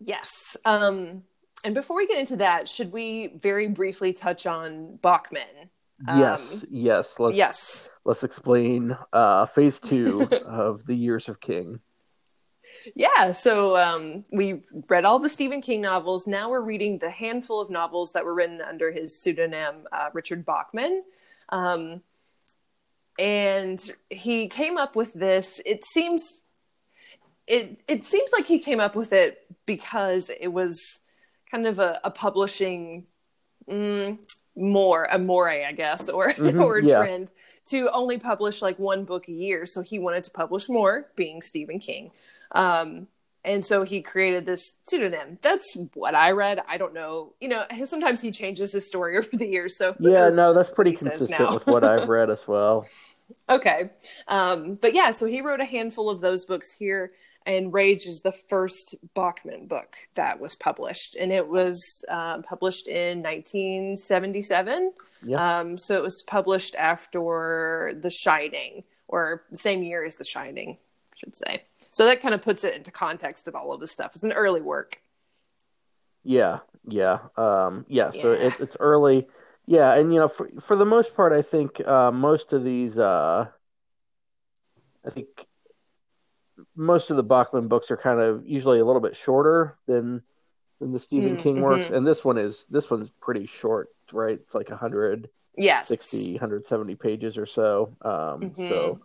Yes. 0.00 0.56
Um, 0.64 1.22
and 1.64 1.74
before 1.74 1.96
we 1.96 2.08
get 2.08 2.18
into 2.18 2.36
that, 2.36 2.68
should 2.68 2.90
we 2.92 3.28
very 3.36 3.68
briefly 3.68 4.12
touch 4.12 4.46
on 4.46 4.98
Bachman? 5.00 5.70
Um, 6.08 6.18
yes, 6.18 6.64
yes. 6.68 7.20
Let's 7.20 7.36
yes. 7.36 7.88
let's 8.04 8.24
explain 8.24 8.96
uh, 9.12 9.46
phase 9.46 9.78
two 9.78 10.28
of 10.46 10.84
the 10.84 10.96
Years 10.96 11.28
of 11.28 11.40
King. 11.40 11.78
Yeah. 12.94 13.32
So 13.32 13.76
um, 13.76 14.24
we 14.32 14.62
read 14.88 15.04
all 15.04 15.18
the 15.18 15.28
Stephen 15.28 15.60
King 15.60 15.80
novels. 15.80 16.26
Now 16.26 16.50
we're 16.50 16.60
reading 16.60 16.98
the 16.98 17.10
handful 17.10 17.60
of 17.60 17.70
novels 17.70 18.12
that 18.12 18.24
were 18.24 18.34
written 18.34 18.60
under 18.60 18.90
his 18.90 19.20
pseudonym, 19.20 19.86
uh, 19.92 20.10
Richard 20.12 20.44
Bachman. 20.44 21.02
Um, 21.48 22.02
and 23.18 23.90
he 24.10 24.48
came 24.48 24.78
up 24.78 24.96
with 24.96 25.12
this. 25.12 25.60
It 25.66 25.84
seems 25.84 26.42
it 27.46 27.82
it 27.88 28.04
seems 28.04 28.30
like 28.32 28.46
he 28.46 28.58
came 28.58 28.80
up 28.80 28.96
with 28.96 29.12
it 29.12 29.46
because 29.66 30.30
it 30.40 30.48
was 30.48 31.00
kind 31.50 31.66
of 31.66 31.78
a, 31.78 32.00
a 32.04 32.10
publishing 32.10 33.06
mm, 33.68 34.18
more 34.56 35.04
a 35.10 35.18
more 35.18 35.48
I 35.48 35.72
guess 35.72 36.08
or 36.08 36.32
Mhm, 36.38 36.58
or 36.58 36.78
a 36.78 36.86
yeah. 36.86 36.98
trend 36.98 37.32
to 37.70 37.88
only 37.92 38.18
publish 38.18 38.60
like 38.62 38.78
one 38.78 39.04
book 39.04 39.28
a 39.28 39.32
year. 39.32 39.66
So 39.66 39.82
he 39.82 39.98
wanted 39.98 40.24
to 40.24 40.30
publish 40.30 40.68
more, 40.68 41.08
being 41.16 41.40
Stephen 41.42 41.78
King. 41.78 42.10
Um, 42.52 43.06
and 43.44 43.64
so 43.64 43.82
he 43.82 44.02
created 44.02 44.46
this 44.46 44.76
pseudonym. 44.84 45.38
That's 45.42 45.76
what 45.94 46.14
I 46.14 46.30
read. 46.32 46.62
I 46.68 46.76
don't 46.76 46.94
know. 46.94 47.34
You 47.40 47.48
know, 47.48 47.64
sometimes 47.84 48.20
he 48.20 48.30
changes 48.30 48.72
his 48.72 48.86
story 48.86 49.16
over 49.18 49.28
the 49.32 49.46
years. 49.48 49.76
So 49.76 49.96
Yeah, 49.98 50.28
no, 50.30 50.52
that's 50.52 50.70
pretty 50.70 50.92
consistent 50.92 51.50
with 51.50 51.66
what 51.66 51.84
I've 51.84 52.08
read 52.08 52.30
as 52.30 52.46
well. 52.46 52.86
Okay. 53.48 53.90
Um, 54.28 54.74
but 54.76 54.94
yeah, 54.94 55.10
so 55.10 55.26
he 55.26 55.40
wrote 55.40 55.60
a 55.60 55.64
handful 55.64 56.10
of 56.10 56.20
those 56.20 56.44
books 56.44 56.72
here, 56.72 57.12
and 57.46 57.72
Rage 57.72 58.06
is 58.06 58.20
the 58.20 58.32
first 58.32 58.94
Bachman 59.14 59.66
book 59.66 59.96
that 60.14 60.40
was 60.40 60.54
published, 60.54 61.16
and 61.16 61.32
it 61.32 61.48
was 61.48 62.04
um, 62.08 62.42
published 62.42 62.88
in 62.88 63.22
1977. 63.22 64.92
Yeah. 65.24 65.58
Um, 65.60 65.78
so 65.78 65.96
it 65.96 66.02
was 66.02 66.22
published 66.26 66.74
after 66.76 67.92
The 68.00 68.10
Shining, 68.10 68.84
or 69.08 69.42
the 69.50 69.56
same 69.56 69.82
year 69.82 70.04
as 70.04 70.16
The 70.16 70.24
Shining, 70.24 70.78
I 71.12 71.16
should 71.16 71.36
say. 71.36 71.64
So 71.90 72.04
that 72.06 72.22
kind 72.22 72.34
of 72.34 72.42
puts 72.42 72.64
it 72.64 72.74
into 72.74 72.90
context 72.90 73.48
of 73.48 73.54
all 73.54 73.72
of 73.72 73.80
this 73.80 73.92
stuff. 73.92 74.12
It's 74.14 74.24
an 74.24 74.32
early 74.32 74.60
work. 74.62 75.00
Yeah, 76.24 76.60
yeah, 76.86 77.18
um, 77.36 77.84
yeah. 77.88 78.10
So 78.10 78.32
Yeah. 78.32 78.46
it, 78.46 78.60
it's 78.60 78.76
early. 78.80 79.26
Yeah, 79.66 79.94
and 79.94 80.12
you 80.12 80.18
know, 80.20 80.28
for 80.28 80.48
for 80.60 80.76
the 80.76 80.84
most 80.84 81.14
part, 81.14 81.32
I 81.32 81.42
think 81.42 81.80
uh, 81.86 82.10
most 82.10 82.52
of 82.52 82.64
these, 82.64 82.98
uh, 82.98 83.46
I 85.06 85.10
think 85.10 85.28
most 86.76 87.10
of 87.10 87.16
the 87.16 87.22
Bachman 87.22 87.68
books 87.68 87.90
are 87.90 87.96
kind 87.96 88.20
of 88.20 88.46
usually 88.46 88.80
a 88.80 88.84
little 88.84 89.00
bit 89.02 89.16
shorter 89.16 89.78
than 89.86 90.22
than 90.80 90.92
the 90.92 91.00
Stephen 91.00 91.36
Mm, 91.36 91.38
King 91.38 91.60
works, 91.60 91.90
mhm. 91.90 91.96
and 91.96 92.06
this 92.06 92.24
one 92.24 92.38
is 92.38 92.66
this 92.68 92.90
one's 92.90 93.10
pretty 93.20 93.46
short, 93.46 93.88
right? 94.12 94.34
It's 94.40 94.54
like 94.54 94.70
160, 94.70 95.28
Yes. 95.56 96.32
170 96.34 96.94
pages 96.96 97.38
or 97.38 97.46
so. 97.46 97.96
Um, 98.02 98.54
Mhm. 98.56 98.56
So 98.56 99.00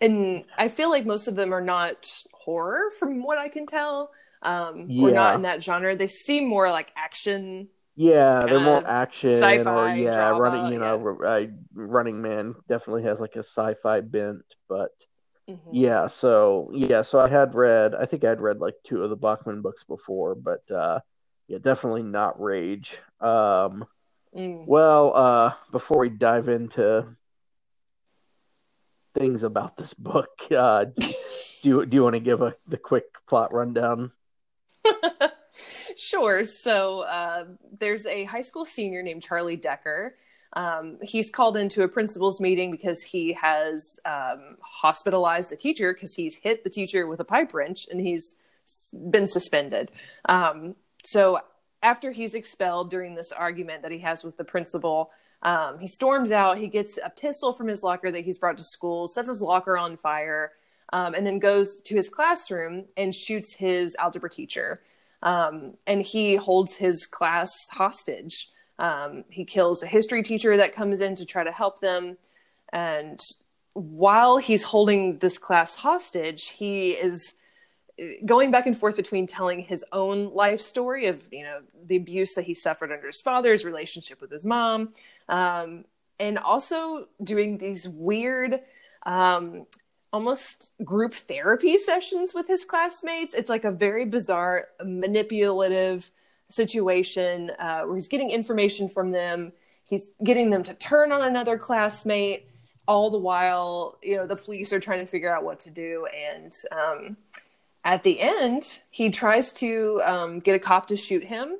and 0.00 0.44
I 0.58 0.68
feel 0.68 0.90
like 0.90 1.06
most 1.06 1.28
of 1.28 1.36
them 1.36 1.52
are 1.54 1.60
not 1.60 2.06
horror, 2.32 2.90
from 2.98 3.22
what 3.22 3.38
I 3.38 3.48
can 3.48 3.66
tell, 3.66 4.12
um, 4.42 4.92
or 4.96 5.10
Yeah. 5.10 5.12
not 5.12 5.36
in 5.36 5.42
that 5.42 5.62
genre. 5.62 5.96
They 5.96 6.06
seem 6.08 6.48
more 6.48 6.70
like 6.70 6.92
action. 6.96 7.68
Yeah, 7.96 8.46
they're 8.46 8.60
more 8.60 8.86
action 8.86 9.66
or 9.66 9.90
yeah, 9.90 10.28
drama, 10.28 10.30
running. 10.30 10.66
You 10.66 10.78
yeah. 10.78 10.78
know, 10.78 11.18
uh, 11.24 11.46
Running 11.74 12.22
Man 12.22 12.54
definitely 12.68 13.02
has 13.02 13.20
like 13.20 13.36
a 13.36 13.40
sci-fi 13.40 14.00
bent, 14.00 14.54
but 14.68 14.92
Mhm. 15.50 15.58
yeah. 15.72 16.06
So 16.06 16.70
yeah, 16.72 17.02
so 17.02 17.20
I 17.20 17.28
had 17.28 17.54
read. 17.54 17.94
I 17.94 18.06
think 18.06 18.24
I'd 18.24 18.40
read 18.40 18.58
like 18.60 18.74
two 18.84 19.02
of 19.02 19.10
the 19.10 19.16
Bachman 19.16 19.62
books 19.62 19.84
before, 19.84 20.34
but 20.34 20.68
uh, 20.70 21.00
yeah, 21.48 21.58
definitely 21.58 22.02
not 22.02 22.40
Rage. 22.40 22.96
Um, 23.20 23.86
Mm. 24.32 24.64
well, 24.64 25.12
uh, 25.16 25.54
before 25.72 25.98
we 25.98 26.08
dive 26.08 26.48
into 26.48 27.16
things 29.12 29.42
about 29.42 29.76
this 29.76 29.92
book, 29.92 30.30
uh, 30.56 30.84
do 30.84 31.14
you 31.62 31.84
do 31.86 31.96
you 31.96 32.02
want 32.04 32.14
to 32.14 32.20
give 32.20 32.42
a 32.42 32.54
the 32.68 32.78
quick 32.78 33.06
plot 33.26 33.52
rundown? 33.52 34.12
sure. 35.96 36.44
So 36.44 37.00
uh, 37.00 37.44
there's 37.76 38.06
a 38.06 38.24
high 38.24 38.40
school 38.42 38.64
senior 38.64 39.02
named 39.02 39.22
Charlie 39.22 39.56
Decker. 39.56 40.14
Um, 40.54 40.98
he's 41.02 41.30
called 41.30 41.56
into 41.56 41.82
a 41.82 41.88
principal's 41.88 42.40
meeting 42.40 42.70
because 42.70 43.02
he 43.02 43.32
has 43.34 43.98
um, 44.04 44.56
hospitalized 44.60 45.52
a 45.52 45.56
teacher 45.56 45.94
because 45.94 46.14
he's 46.14 46.36
hit 46.36 46.64
the 46.64 46.70
teacher 46.70 47.06
with 47.06 47.20
a 47.20 47.24
pipe 47.24 47.54
wrench 47.54 47.86
and 47.90 48.00
he's 48.00 48.34
been 49.10 49.26
suspended. 49.26 49.90
Um, 50.28 50.74
so 51.04 51.40
after 51.82 52.10
he's 52.10 52.34
expelled 52.34 52.90
during 52.90 53.14
this 53.14 53.32
argument 53.32 53.82
that 53.82 53.92
he 53.92 53.98
has 53.98 54.24
with 54.24 54.36
the 54.36 54.44
principal, 54.44 55.10
um, 55.42 55.78
he 55.78 55.86
storms 55.86 56.30
out. 56.30 56.58
He 56.58 56.68
gets 56.68 56.98
a 57.02 57.10
pistol 57.10 57.52
from 57.52 57.68
his 57.68 57.82
locker 57.82 58.10
that 58.10 58.24
he's 58.24 58.38
brought 58.38 58.58
to 58.58 58.64
school, 58.64 59.08
sets 59.08 59.28
his 59.28 59.40
locker 59.40 59.78
on 59.78 59.96
fire, 59.96 60.52
um, 60.92 61.14
and 61.14 61.26
then 61.26 61.38
goes 61.38 61.80
to 61.82 61.94
his 61.94 62.08
classroom 62.08 62.86
and 62.96 63.14
shoots 63.14 63.54
his 63.54 63.96
algebra 63.96 64.28
teacher. 64.28 64.82
Um, 65.22 65.74
and 65.86 66.02
he 66.02 66.36
holds 66.36 66.76
his 66.76 67.06
class 67.06 67.50
hostage 67.70 68.48
Um, 68.80 69.24
he 69.28 69.44
kills 69.44 69.82
a 69.82 69.86
history 69.86 70.22
teacher 70.22 70.56
that 70.56 70.74
comes 70.74 71.00
in 71.00 71.14
to 71.16 71.26
try 71.26 71.44
to 71.44 71.52
help 71.52 71.80
them. 71.80 72.16
And 72.72 73.20
while 73.74 74.38
he's 74.38 74.64
holding 74.64 75.18
this 75.18 75.36
class 75.38 75.76
hostage, 75.76 76.48
he 76.48 76.92
is 76.92 77.34
going 78.24 78.50
back 78.50 78.66
and 78.66 78.76
forth 78.76 78.96
between 78.96 79.26
telling 79.26 79.60
his 79.60 79.84
own 79.92 80.32
life 80.32 80.60
story 80.60 81.06
of 81.06 81.28
you 81.30 81.42
know 81.42 81.60
the 81.86 81.96
abuse 81.96 82.32
that 82.34 82.44
he 82.44 82.54
suffered 82.54 82.90
under 82.90 83.06
his 83.06 83.20
father's 83.20 83.62
relationship 83.64 84.20
with 84.22 84.30
his 84.30 84.46
mom 84.46 84.94
um, 85.28 85.84
and 86.18 86.38
also 86.38 87.06
doing 87.22 87.58
these 87.58 87.86
weird 87.86 88.60
um, 89.04 89.66
almost 90.14 90.72
group 90.82 91.12
therapy 91.12 91.76
sessions 91.76 92.32
with 92.32 92.46
his 92.48 92.64
classmates 92.64 93.34
it's 93.34 93.50
like 93.50 93.64
a 93.64 93.70
very 93.70 94.06
bizarre 94.06 94.68
manipulative 94.82 96.10
situation 96.50 97.50
uh, 97.58 97.82
where 97.82 97.96
he's 97.96 98.08
getting 98.08 98.30
information 98.30 98.88
from 98.88 99.10
them 99.10 99.52
he's 99.84 100.10
getting 100.22 100.50
them 100.50 100.62
to 100.62 100.74
turn 100.74 101.12
on 101.12 101.22
another 101.22 101.56
classmate 101.56 102.46
all 102.86 103.10
the 103.10 103.18
while 103.18 103.98
you 104.02 104.16
know 104.16 104.26
the 104.26 104.36
police 104.36 104.72
are 104.72 104.80
trying 104.80 105.00
to 105.00 105.06
figure 105.06 105.34
out 105.34 105.44
what 105.44 105.60
to 105.60 105.70
do 105.70 106.06
and 106.34 106.52
um, 106.72 107.16
at 107.84 108.02
the 108.02 108.20
end, 108.20 108.78
he 108.90 109.10
tries 109.10 109.52
to 109.54 110.02
um, 110.04 110.40
get 110.40 110.54
a 110.54 110.58
cop 110.58 110.86
to 110.88 110.96
shoot 110.96 111.24
him, 111.24 111.56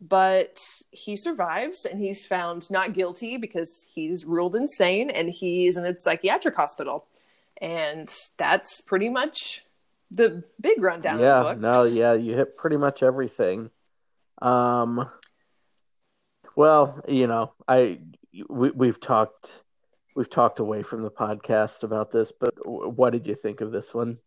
but 0.00 0.58
he 0.90 1.16
survives 1.16 1.84
and 1.84 2.00
he's 2.00 2.24
found 2.24 2.70
not 2.70 2.94
guilty 2.94 3.36
because 3.36 3.86
he's 3.94 4.24
ruled 4.24 4.56
insane 4.56 5.10
and 5.10 5.28
he's 5.28 5.76
in 5.76 5.84
a 5.84 5.98
psychiatric 5.98 6.56
hospital. 6.56 7.04
And 7.60 8.10
that's 8.38 8.80
pretty 8.80 9.10
much 9.10 9.62
the 10.10 10.42
big 10.60 10.82
rundown 10.82 11.20
yeah, 11.20 11.54
no, 11.56 11.84
yeah, 11.84 12.12
you 12.12 12.34
hit 12.34 12.56
pretty 12.56 12.76
much 12.76 13.02
everything. 13.02 13.70
Um, 14.42 15.08
well, 16.56 17.00
you 17.08 17.26
know, 17.28 17.52
I 17.68 18.00
we, 18.48 18.70
we've 18.70 19.00
talked 19.00 19.62
we've 20.16 20.28
talked 20.28 20.58
away 20.58 20.82
from 20.82 21.02
the 21.02 21.10
podcast 21.10 21.84
about 21.84 22.10
this, 22.10 22.32
but 22.32 22.54
what 22.66 23.10
did 23.12 23.26
you 23.26 23.34
think 23.34 23.60
of 23.60 23.70
this 23.70 23.94
one? 23.94 24.18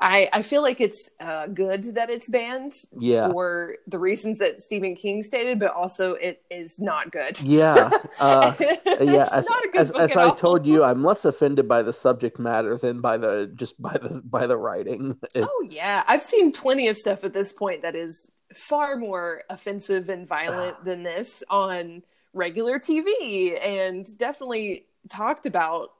I, 0.00 0.28
I 0.32 0.42
feel 0.42 0.62
like 0.62 0.80
it's 0.80 1.08
uh, 1.20 1.46
good 1.46 1.94
that 1.94 2.10
it's 2.10 2.28
banned 2.28 2.74
yeah. 2.98 3.30
for 3.30 3.76
the 3.86 3.98
reasons 3.98 4.38
that 4.38 4.62
Stephen 4.62 4.94
King 4.94 5.22
stated, 5.22 5.58
but 5.58 5.72
also 5.72 6.14
it 6.14 6.42
is 6.50 6.78
not 6.78 7.10
good. 7.10 7.40
Yeah, 7.40 7.90
uh, 8.20 8.52
yeah. 9.00 9.28
As, 9.32 9.48
as, 9.74 9.90
as 9.92 10.16
I 10.16 10.34
told 10.34 10.66
you, 10.66 10.84
I'm 10.84 11.02
less 11.02 11.24
offended 11.24 11.68
by 11.68 11.82
the 11.82 11.92
subject 11.92 12.38
matter 12.38 12.76
than 12.76 13.00
by 13.00 13.16
the 13.16 13.50
just 13.54 13.80
by 13.80 13.92
the 13.92 14.20
by 14.24 14.46
the 14.46 14.56
writing. 14.56 15.18
It, 15.34 15.42
oh 15.42 15.66
yeah, 15.68 16.04
I've 16.06 16.22
seen 16.22 16.52
plenty 16.52 16.86
of 16.86 16.96
stuff 16.96 17.24
at 17.24 17.32
this 17.32 17.52
point 17.52 17.82
that 17.82 17.96
is 17.96 18.30
far 18.54 18.96
more 18.96 19.42
offensive 19.50 20.08
and 20.08 20.28
violent 20.28 20.84
than 20.84 21.02
this 21.02 21.42
on 21.50 22.02
regular 22.32 22.78
TV, 22.78 23.58
and 23.60 24.06
definitely 24.18 24.86
talked 25.08 25.46
about 25.46 25.90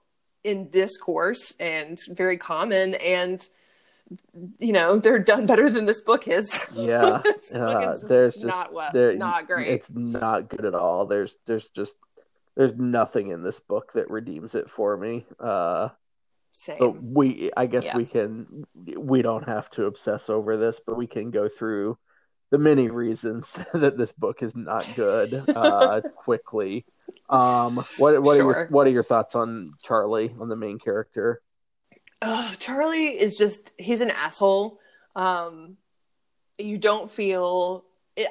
in 0.44 0.68
discourse 0.68 1.54
and 1.58 1.98
very 2.10 2.36
common 2.36 2.94
and 2.94 3.48
you 4.58 4.72
know 4.72 4.98
they're 4.98 5.18
done 5.18 5.46
better 5.46 5.70
than 5.70 5.86
this 5.86 6.02
book 6.02 6.28
is 6.28 6.60
yeah 6.74 7.22
uh, 7.54 7.82
just 7.82 8.08
there's 8.08 8.34
just 8.34 8.46
not 8.46 8.72
what 8.72 8.94
not 8.94 9.46
great 9.46 9.68
it's 9.68 9.90
not 9.90 10.48
good 10.48 10.64
at 10.64 10.74
all 10.74 11.06
there's 11.06 11.36
there's 11.46 11.68
just 11.70 11.96
there's 12.56 12.74
nothing 12.74 13.30
in 13.30 13.42
this 13.42 13.60
book 13.60 13.92
that 13.94 14.10
redeems 14.10 14.54
it 14.54 14.70
for 14.70 14.96
me 14.96 15.24
uh 15.40 15.88
Same. 16.52 16.78
but 16.78 17.02
we 17.02 17.50
i 17.56 17.66
guess 17.66 17.86
yeah. 17.86 17.96
we 17.96 18.04
can 18.04 18.66
we 18.96 19.22
don't 19.22 19.48
have 19.48 19.70
to 19.70 19.86
obsess 19.86 20.28
over 20.28 20.56
this 20.56 20.80
but 20.84 20.96
we 20.96 21.06
can 21.06 21.30
go 21.30 21.48
through 21.48 21.96
the 22.50 22.58
many 22.58 22.88
reasons 22.88 23.52
that 23.74 23.96
this 23.96 24.12
book 24.12 24.42
is 24.42 24.54
not 24.54 24.86
good 24.94 25.32
uh 25.48 26.00
quickly 26.16 26.84
um 27.30 27.84
what 27.96 28.22
what 28.22 28.36
sure. 28.36 28.46
are 28.46 28.52
your 28.52 28.66
what 28.68 28.86
are 28.86 28.90
your 28.90 29.02
thoughts 29.02 29.34
on 29.34 29.72
charlie 29.82 30.34
on 30.38 30.48
the 30.48 30.56
main 30.56 30.78
character 30.78 31.40
Charlie 32.58 33.20
is 33.20 33.36
just 33.36 33.72
he's 33.78 34.00
an 34.00 34.10
asshole. 34.10 34.80
Um, 35.16 35.76
you 36.58 36.78
don't 36.78 37.10
feel 37.10 37.84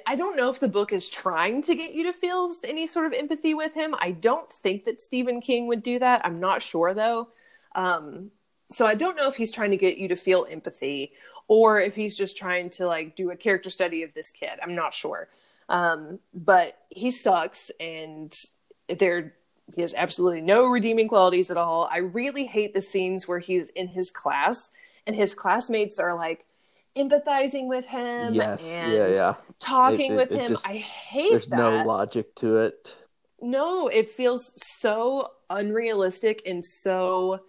I 0.06 0.16
don't 0.16 0.38
know 0.38 0.50
if 0.50 0.60
the 0.60 0.70
book 0.70 0.94
is 0.94 1.10
trying 1.10 1.62
to 1.64 1.76
get 1.76 1.94
you 1.94 2.04
to 2.06 2.14
feel 2.14 2.54
any 2.64 2.88
sort 2.88 3.06
of 3.06 3.14
empathy 3.14 3.54
with 3.54 3.74
him. 3.74 3.94
I 4.00 4.12
don't 4.12 4.52
think 4.52 4.86
that 4.86 5.02
Stephen 5.02 5.42
King 5.42 5.68
would 5.68 5.84
do 5.84 6.00
that. 6.00 6.22
I'm 6.24 6.40
not 6.40 6.62
sure 6.62 6.94
though. 6.94 7.30
Um, 7.76 8.32
so 8.72 8.86
I 8.86 8.96
don't 8.96 9.18
know 9.18 9.28
if 9.28 9.36
he's 9.36 9.52
trying 9.52 9.72
to 9.72 9.78
get 9.78 9.98
you 9.98 10.08
to 10.08 10.16
feel 10.16 10.48
empathy 10.50 11.12
or 11.48 11.82
if 11.82 11.96
he's 11.96 12.18
just 12.18 12.38
trying 12.38 12.70
to 12.72 12.88
like 12.88 13.16
do 13.16 13.32
a 13.32 13.36
character 13.36 13.70
study 13.70 14.04
of 14.04 14.14
this 14.14 14.32
kid. 14.32 14.58
I'm 14.62 14.76
not 14.76 14.94
sure. 14.94 15.28
Um, 15.68 16.20
but 16.34 16.78
he 16.90 17.12
sucks 17.12 17.72
and 17.80 18.34
they're 18.88 19.34
he 19.74 19.82
has 19.82 19.94
absolutely 19.94 20.42
no 20.42 20.66
redeeming 20.66 21.08
qualities 21.08 21.50
at 21.50 21.58
all. 21.58 21.88
I 21.92 21.98
really 22.00 22.46
hate 22.46 22.74
the 22.74 22.82
scenes 22.82 23.28
where 23.28 23.40
he's 23.40 23.70
in 23.72 23.88
his 23.88 24.12
class 24.12 24.70
and 25.08 25.16
his 25.16 25.34
classmates 25.36 26.00
are 26.00 26.16
like 26.16 26.46
empathizing 26.96 27.68
with 27.68 27.86
him 27.88 28.34
yes, 28.34 28.64
and 28.66 28.94
yeah, 28.94 29.08
yeah. 29.08 29.36
talking 29.60 30.12
it, 30.12 30.14
it, 30.14 30.18
with 30.18 30.32
it 30.32 30.40
him. 30.40 30.48
Just, 30.50 30.68
I 30.68 30.78
hate 30.78 31.32
there's 31.32 31.48
that. 31.48 31.58
no 31.58 31.84
logic 31.84 32.36
to 32.36 32.58
it. 32.58 32.98
No, 33.42 33.88
it 33.88 34.10
feels 34.10 34.54
so 34.80 35.32
unrealistic 35.50 36.42
and 36.46 36.64
so 36.64 37.40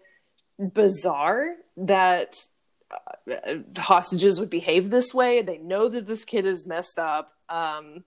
bizarre 0.58 1.54
that 1.76 2.36
uh, 2.90 3.58
hostages 3.76 4.40
would 4.40 4.50
behave 4.50 4.90
this 4.90 5.14
way. 5.14 5.42
They 5.42 5.58
know 5.58 5.88
that 5.88 6.06
this 6.06 6.24
kid 6.24 6.46
is 6.46 6.66
messed 6.66 6.98
up. 6.98 7.30
Um, 7.48 8.04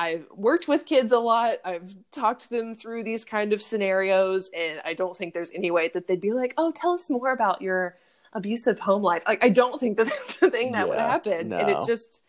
I've 0.00 0.24
worked 0.34 0.66
with 0.66 0.86
kids 0.86 1.12
a 1.12 1.18
lot. 1.18 1.58
I've 1.62 1.94
talked 2.10 2.48
them 2.48 2.74
through 2.74 3.04
these 3.04 3.22
kind 3.26 3.52
of 3.52 3.60
scenarios, 3.60 4.50
and 4.56 4.80
I 4.82 4.94
don't 4.94 5.14
think 5.14 5.34
there's 5.34 5.50
any 5.50 5.70
way 5.70 5.90
that 5.92 6.06
they'd 6.06 6.22
be 6.22 6.32
like, 6.32 6.54
"Oh, 6.56 6.72
tell 6.72 6.92
us 6.92 7.10
more 7.10 7.30
about 7.30 7.60
your 7.60 7.98
abusive 8.32 8.80
home 8.80 9.02
life." 9.02 9.22
Like, 9.28 9.44
I 9.44 9.50
don't 9.50 9.78
think 9.78 9.98
that 9.98 10.06
that's 10.06 10.36
the 10.36 10.50
thing 10.50 10.72
that 10.72 10.86
yeah, 10.86 10.90
would 10.90 10.98
happen, 10.98 11.50
no. 11.50 11.58
and 11.58 11.68
it 11.68 11.86
just, 11.86 12.22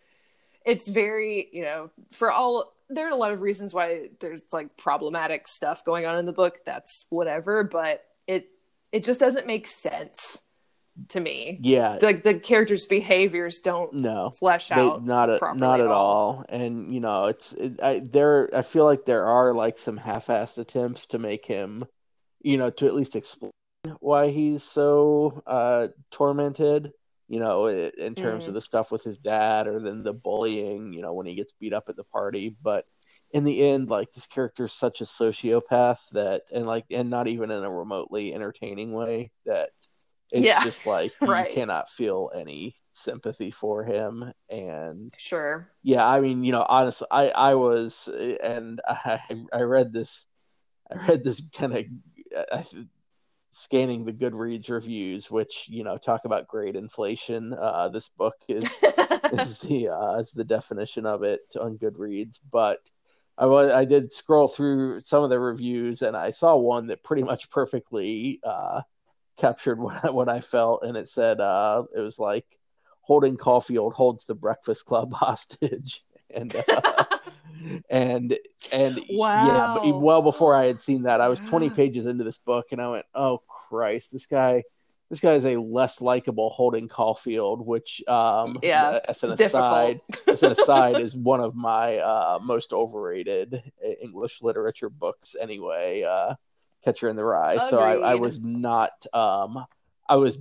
it's 0.65 0.89
very, 0.89 1.47
you 1.53 1.63
know, 1.63 1.91
for 2.11 2.29
all 2.29 2.73
there 2.89 3.07
are 3.07 3.11
a 3.11 3.15
lot 3.15 3.31
of 3.31 3.39
reasons 3.39 3.73
why 3.73 4.09
there's 4.19 4.43
like 4.51 4.75
problematic 4.75 5.47
stuff 5.47 5.85
going 5.85 6.05
on 6.05 6.17
in 6.19 6.25
the 6.25 6.33
book. 6.33 6.57
That's 6.65 7.05
whatever, 7.09 7.63
but 7.63 8.03
it 8.27 8.49
it 8.91 9.05
just 9.05 9.21
doesn't 9.21 9.47
make 9.47 9.65
sense 9.65 10.41
to 11.09 11.19
me. 11.19 11.59
Yeah, 11.61 11.99
like 12.01 12.23
the, 12.23 12.33
the 12.33 12.39
characters' 12.39 12.85
behaviors 12.85 13.59
don't 13.59 13.93
no 13.93 14.29
flesh 14.29 14.69
they, 14.69 14.75
out 14.75 15.05
not 15.05 15.29
a, 15.29 15.39
not 15.55 15.79
at, 15.79 15.85
at 15.85 15.91
all. 15.91 16.45
And 16.49 16.93
you 16.93 16.99
know, 16.99 17.25
it's 17.25 17.53
it, 17.53 17.81
I, 17.81 18.01
there. 18.03 18.49
I 18.55 18.61
feel 18.61 18.85
like 18.85 19.05
there 19.05 19.25
are 19.25 19.53
like 19.53 19.77
some 19.77 19.97
half-assed 19.97 20.57
attempts 20.57 21.07
to 21.07 21.19
make 21.19 21.45
him, 21.45 21.85
you 22.41 22.57
know, 22.57 22.69
to 22.69 22.87
at 22.87 22.95
least 22.95 23.15
explain 23.15 23.51
why 23.99 24.29
he's 24.29 24.63
so 24.63 25.41
uh, 25.45 25.87
tormented. 26.11 26.91
You 27.27 27.39
know, 27.39 27.67
in 27.67 28.13
terms 28.13 28.43
mm. 28.43 28.47
of 28.49 28.53
the 28.53 28.61
stuff 28.61 28.91
with 28.91 29.03
his 29.03 29.17
dad, 29.17 29.67
or 29.67 29.79
then 29.79 30.03
the 30.03 30.11
bullying. 30.11 30.91
You 30.91 31.01
know, 31.01 31.13
when 31.13 31.25
he 31.25 31.35
gets 31.35 31.53
beat 31.53 31.71
up 31.71 31.85
at 31.87 31.95
the 31.95 32.03
party, 32.03 32.55
but 32.61 32.85
in 33.33 33.45
the 33.45 33.69
end, 33.69 33.89
like 33.89 34.11
this 34.11 34.25
character 34.25 34.65
is 34.65 34.73
such 34.73 34.99
a 34.99 35.05
sociopath 35.05 35.99
that, 36.11 36.41
and 36.51 36.67
like, 36.67 36.83
and 36.91 37.09
not 37.09 37.29
even 37.29 37.49
in 37.49 37.63
a 37.63 37.71
remotely 37.71 38.33
entertaining 38.33 38.91
way 38.91 39.31
that 39.45 39.69
it's 40.31 40.45
yeah. 40.45 40.63
just 40.63 40.85
like 40.85 41.13
right. 41.21 41.49
you 41.49 41.55
cannot 41.55 41.89
feel 41.89 42.31
any 42.35 42.75
sympathy 42.93 43.51
for 43.51 43.83
him 43.83 44.31
and 44.49 45.11
sure 45.17 45.69
yeah 45.81 46.05
i 46.05 46.19
mean 46.19 46.43
you 46.43 46.51
know 46.51 46.65
honestly 46.67 47.07
i 47.09 47.27
i 47.29 47.55
was 47.55 48.09
and 48.43 48.81
i 48.87 49.19
i 49.53 49.61
read 49.61 49.93
this 49.93 50.25
i 50.91 51.07
read 51.07 51.23
this 51.23 51.41
kind 51.53 51.77
of 51.77 51.85
uh, 52.51 52.63
scanning 53.49 54.05
the 54.05 54.13
goodreads 54.13 54.69
reviews 54.69 55.31
which 55.31 55.65
you 55.67 55.83
know 55.83 55.97
talk 55.97 56.21
about 56.25 56.47
great 56.47 56.75
inflation 56.75 57.53
uh 57.53 57.89
this 57.89 58.09
book 58.09 58.35
is 58.47 58.63
is 59.33 59.59
the 59.59 59.89
uh 59.89 60.17
is 60.19 60.31
the 60.31 60.43
definition 60.43 61.05
of 61.05 61.23
it 61.23 61.41
on 61.59 61.77
goodreads 61.77 62.39
but 62.51 62.79
I 63.37 63.45
was 63.45 63.71
I 63.71 63.85
did 63.85 64.13
scroll 64.13 64.47
through 64.47 65.01
some 65.01 65.23
of 65.23 65.29
the 65.29 65.39
reviews 65.39 66.01
and 66.03 66.15
I 66.15 66.29
saw 66.31 66.55
one 66.55 66.87
that 66.87 67.03
pretty 67.03 67.23
much 67.23 67.49
perfectly 67.49 68.39
uh, 68.43 68.81
captured 69.41 69.79
what 69.81 70.05
I, 70.05 70.09
what 70.11 70.29
I 70.29 70.39
felt, 70.39 70.83
and 70.83 70.95
it 70.95 71.09
said 71.09 71.41
uh, 71.41 71.83
it 71.95 71.99
was 71.99 72.19
like 72.19 72.45
Holden 73.01 73.35
Caulfield 73.35 73.93
holds 73.93 74.25
the 74.25 74.35
Breakfast 74.35 74.85
Club 74.85 75.11
hostage, 75.13 76.03
and 76.33 76.55
uh, 76.55 77.03
and 77.89 78.37
and 78.71 78.99
wow. 79.09 79.47
yeah, 79.47 79.79
but 79.91 79.99
well 79.99 80.21
before 80.21 80.55
I 80.55 80.65
had 80.65 80.79
seen 80.79 81.03
that, 81.03 81.19
I 81.19 81.27
was 81.27 81.39
20 81.41 81.71
pages 81.71 82.05
into 82.05 82.23
this 82.23 82.37
book, 82.37 82.67
and 82.71 82.79
I 82.79 82.89
went, 82.89 83.05
oh 83.13 83.41
Christ, 83.47 84.11
this 84.13 84.25
guy. 84.25 84.63
This 85.09 85.19
guy 85.19 85.33
is 85.33 85.43
a 85.43 85.57
less 85.57 85.99
likable 85.99 86.51
Holden 86.51 86.87
Caulfield, 86.87 87.67
which, 87.67 88.01
um, 88.07 88.57
yeah, 88.63 88.99
as 89.09 89.21
an 89.23 89.33
aside, 89.33 89.99
as 90.25 90.41
an 90.41 90.53
aside, 90.53 91.01
is 91.01 91.17
one 91.17 91.41
of 91.41 91.53
my 91.53 91.97
uh, 91.97 92.39
most 92.41 92.71
overrated 92.71 93.61
English 94.01 94.41
literature 94.41 94.89
books. 94.89 95.35
Anyway, 95.37 96.03
uh, 96.03 96.35
Catcher 96.83 97.09
in 97.09 97.15
the 97.15 97.23
Rye. 97.23 97.53
Agreed. 97.53 97.69
So 97.69 97.79
I, 97.79 98.11
I, 98.11 98.15
was 98.15 98.39
not. 98.41 98.91
Um, 99.13 99.65
I 100.09 100.15
was 100.15 100.37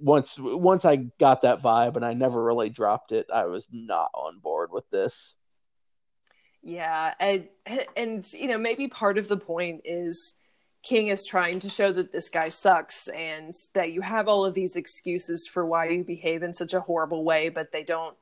once 0.00 0.36
once 0.38 0.84
I 0.84 0.96
got 0.96 1.42
that 1.42 1.62
vibe, 1.62 1.96
and 1.96 2.04
I 2.04 2.14
never 2.14 2.42
really 2.42 2.70
dropped 2.70 3.12
it. 3.12 3.26
I 3.32 3.44
was 3.46 3.66
not 3.72 4.10
on 4.14 4.38
board 4.38 4.70
with 4.72 4.88
this. 4.90 5.34
Yeah, 6.62 7.14
and 7.18 7.48
and 7.96 8.32
you 8.32 8.48
know 8.48 8.58
maybe 8.58 8.88
part 8.88 9.18
of 9.18 9.28
the 9.28 9.36
point 9.36 9.82
is 9.84 10.34
King 10.82 11.08
is 11.08 11.26
trying 11.26 11.60
to 11.60 11.68
show 11.68 11.92
that 11.92 12.12
this 12.12 12.28
guy 12.28 12.48
sucks 12.48 13.08
and 13.08 13.54
that 13.74 13.92
you 13.92 14.00
have 14.00 14.28
all 14.28 14.44
of 14.44 14.54
these 14.54 14.76
excuses 14.76 15.46
for 15.46 15.64
why 15.64 15.88
you 15.88 16.04
behave 16.04 16.42
in 16.42 16.52
such 16.52 16.74
a 16.74 16.80
horrible 16.80 17.24
way, 17.24 17.48
but 17.48 17.72
they 17.72 17.84
don't 17.84 18.16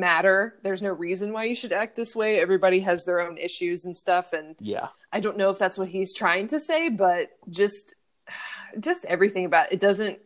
matter. 0.00 0.58
There's 0.62 0.82
no 0.82 0.90
reason 0.90 1.32
why 1.32 1.44
you 1.44 1.54
should 1.54 1.72
act 1.72 1.94
this 1.94 2.16
way. 2.16 2.40
Everybody 2.40 2.80
has 2.80 3.04
their 3.04 3.20
own 3.20 3.38
issues 3.38 3.84
and 3.84 3.96
stuff 3.96 4.32
and 4.32 4.56
Yeah. 4.58 4.88
I 5.12 5.20
don't 5.20 5.36
know 5.36 5.50
if 5.50 5.58
that's 5.58 5.78
what 5.78 5.88
he's 5.88 6.14
trying 6.14 6.48
to 6.48 6.60
say, 6.60 6.88
but 6.88 7.30
just 7.48 7.94
just 8.78 9.04
everything 9.06 9.44
about 9.44 9.72
it 9.72 9.80
doesn't 9.80 10.18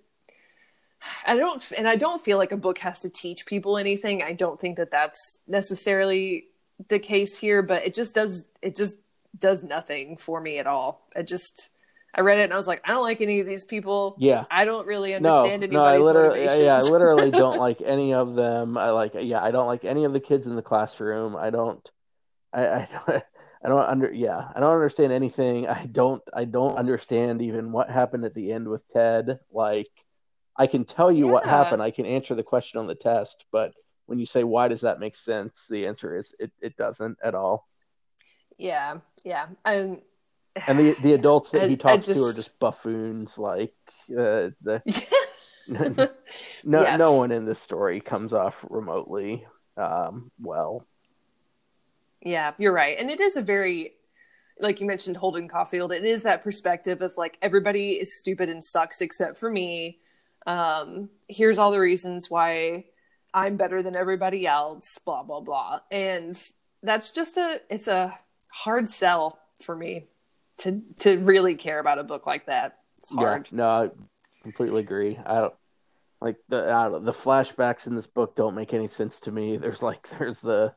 I 1.26 1.36
don't 1.36 1.62
and 1.76 1.88
I 1.88 1.96
don't 1.96 2.24
feel 2.24 2.38
like 2.38 2.52
a 2.52 2.56
book 2.56 2.78
has 2.78 3.00
to 3.00 3.10
teach 3.10 3.46
people 3.46 3.76
anything. 3.76 4.22
I 4.22 4.32
don't 4.32 4.60
think 4.60 4.76
that 4.76 4.90
that's 4.90 5.40
necessarily 5.46 6.46
the 6.88 6.98
case 6.98 7.38
here, 7.38 7.62
but 7.62 7.86
it 7.86 7.94
just 7.94 8.14
does 8.14 8.46
it 8.62 8.74
just 8.74 8.98
does 9.38 9.62
nothing 9.62 10.16
for 10.16 10.40
me 10.40 10.58
at 10.58 10.66
all. 10.66 11.06
It 11.14 11.26
just 11.26 11.70
I 12.16 12.21
read 12.21 12.38
it 12.38 12.44
and 12.44 12.52
I 12.52 12.56
was 12.56 12.66
like, 12.66 12.83
I 12.85 12.92
don't 12.92 13.02
like 13.02 13.21
any 13.21 13.40
of 13.40 13.47
these 13.47 13.64
people. 13.64 14.16
Yeah. 14.18 14.44
I 14.50 14.64
don't 14.64 14.87
really 14.87 15.12
No, 15.18 15.54
understand 15.54 15.62
no, 15.71 15.85
I 15.85 15.99
anybody's 15.99 16.00
literally, 16.00 16.44
yeah, 16.44 16.54
yeah, 16.54 16.78
I 16.78 16.83
literally 16.83 17.30
don't 17.33 17.59
like 17.59 17.80
any 17.83 18.14
of 18.14 18.35
them. 18.35 18.76
I 18.78 18.90
like, 18.90 19.12
yeah, 19.18 19.42
I 19.42 19.50
don't 19.50 19.66
like 19.66 19.85
any 19.85 20.04
of 20.04 20.12
the 20.12 20.21
kids 20.21 20.47
in 20.47 20.56
the 20.56 20.62
classroom. 20.62 21.37
I 21.37 21.50
don't, 21.50 21.88
I, 22.52 22.66
I 22.66 22.88
don't, 23.06 23.25
I 23.64 23.68
don't 23.68 23.87
under, 23.88 24.12
yeah, 24.12 24.49
I 24.54 24.61
don't 24.61 24.73
understand 24.75 25.12
anything. 25.12 25.68
I 25.68 25.87
don't, 25.87 26.23
I 26.33 26.44
don't 26.44 26.76
understand 26.76 27.42
even 27.42 27.73
what 27.73 27.90
happened 27.90 28.25
at 28.25 28.35
the 28.35 28.52
end 28.52 28.68
with 28.68 28.87
Ted. 28.88 29.38
Like, 29.50 29.90
I 30.56 30.66
can 30.68 30.85
tell 30.85 31.11
you 31.11 31.26
what 31.28 31.47
happened. 31.47 31.83
I 31.83 31.90
can 31.90 32.06
answer 32.06 32.35
the 32.35 32.42
question 32.44 32.78
on 32.80 32.87
the 32.87 32.94
test, 32.94 33.44
but 33.50 33.73
when 34.06 34.18
you 34.18 34.26
say 34.26 34.44
why 34.44 34.68
does 34.68 34.83
that 34.83 35.00
make 35.00 35.16
sense, 35.16 35.66
the 35.68 35.87
answer 35.87 36.16
is 36.16 36.35
it, 36.38 36.52
it 36.61 36.76
doesn't 36.76 37.18
at 37.25 37.35
all. 37.35 37.66
yeah, 38.59 38.99
yeah. 39.25 39.47
And 39.64 40.02
And 40.66 40.78
the 40.78 40.96
the 41.02 41.12
adults 41.14 41.50
that 41.50 41.62
I- 41.64 41.68
he 41.68 41.76
talks 41.76 42.06
to 42.06 42.12
are 42.12 42.14
just- 42.32 42.37
just 42.37 42.58
buffoons. 42.58 43.38
Like, 43.38 43.75
uh, 44.16 44.50
yeah. 44.66 44.78
no 46.64 46.82
Yes. 46.82 46.99
no 46.99 47.12
one 47.14 47.32
in 47.32 47.46
this 47.46 47.58
story 47.61 48.00
comes 48.00 48.34
off 48.34 48.62
remotely 48.68 49.46
um 49.78 50.30
well 50.38 50.87
Yeah, 52.20 52.52
you're 52.58 52.73
right. 52.75 52.99
And 52.99 53.11
it 53.11 53.18
is 53.20 53.37
a 53.37 53.42
very 53.42 53.92
like 54.61 54.80
you 54.80 54.87
mentioned 54.87 55.16
Holden 55.16 55.49
Caulfield, 55.49 55.90
it 55.90 56.04
is 56.04 56.23
that 56.25 56.42
perspective 56.42 57.00
of 57.02 57.14
like 57.16 57.38
everybody 57.42 57.92
is 57.92 58.18
stupid 58.18 58.49
and 58.50 58.62
sucks 58.62 59.00
except 59.00 59.38
for 59.38 59.50
me. 59.50 59.99
Um 60.46 61.08
here's 61.28 61.58
all 61.58 61.70
the 61.70 61.80
reasons 61.80 62.30
why 62.30 62.84
I'm 63.32 63.56
better 63.56 63.82
than 63.82 63.96
everybody 63.96 64.46
else, 64.46 64.99
blah 64.99 65.23
blah 65.23 65.40
blah. 65.40 65.80
And 65.90 66.38
that's 66.82 67.11
just 67.11 67.38
a 67.38 67.61
it's 67.70 67.88
a 67.88 68.18
hard 68.52 68.88
sell 68.90 69.38
for 69.62 69.75
me 69.75 70.08
to 70.58 70.82
to 71.00 71.18
really 71.18 71.54
care 71.54 71.78
about 71.78 71.99
a 71.99 72.04
book 72.04 72.26
like 72.26 72.46
that. 72.46 72.78
It's 72.99 73.12
hard. 73.12 73.49
yeah 73.52 73.56
no 73.56 73.68
i 73.68 73.90
completely 74.42 74.80
agree 74.80 75.18
i 75.25 75.34
don't 75.40 75.54
like 76.20 76.37
the 76.49 77.00
the 77.02 77.12
flashbacks 77.12 77.87
in 77.87 77.94
this 77.94 78.06
book 78.06 78.34
don't 78.34 78.54
make 78.54 78.73
any 78.73 78.87
sense 78.88 79.20
to 79.20 79.32
me 79.32 79.56
there's 79.58 79.82
like 79.82 80.08
there's 80.18 80.40
the 80.40 80.75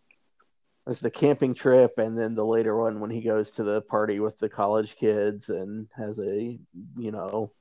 there's 0.85 0.99
the 0.99 1.11
camping 1.11 1.53
trip 1.53 1.97
and 1.97 2.17
then 2.17 2.33
the 2.35 2.45
later 2.45 2.75
one 2.77 2.99
when 2.99 3.09
he 3.09 3.21
goes 3.21 3.51
to 3.51 3.63
the 3.63 3.81
party 3.81 4.19
with 4.19 4.37
the 4.39 4.49
college 4.49 4.95
kids 4.95 5.49
and 5.49 5.87
has 5.95 6.17
a 6.19 6.57
you 6.97 7.11
know 7.11 7.51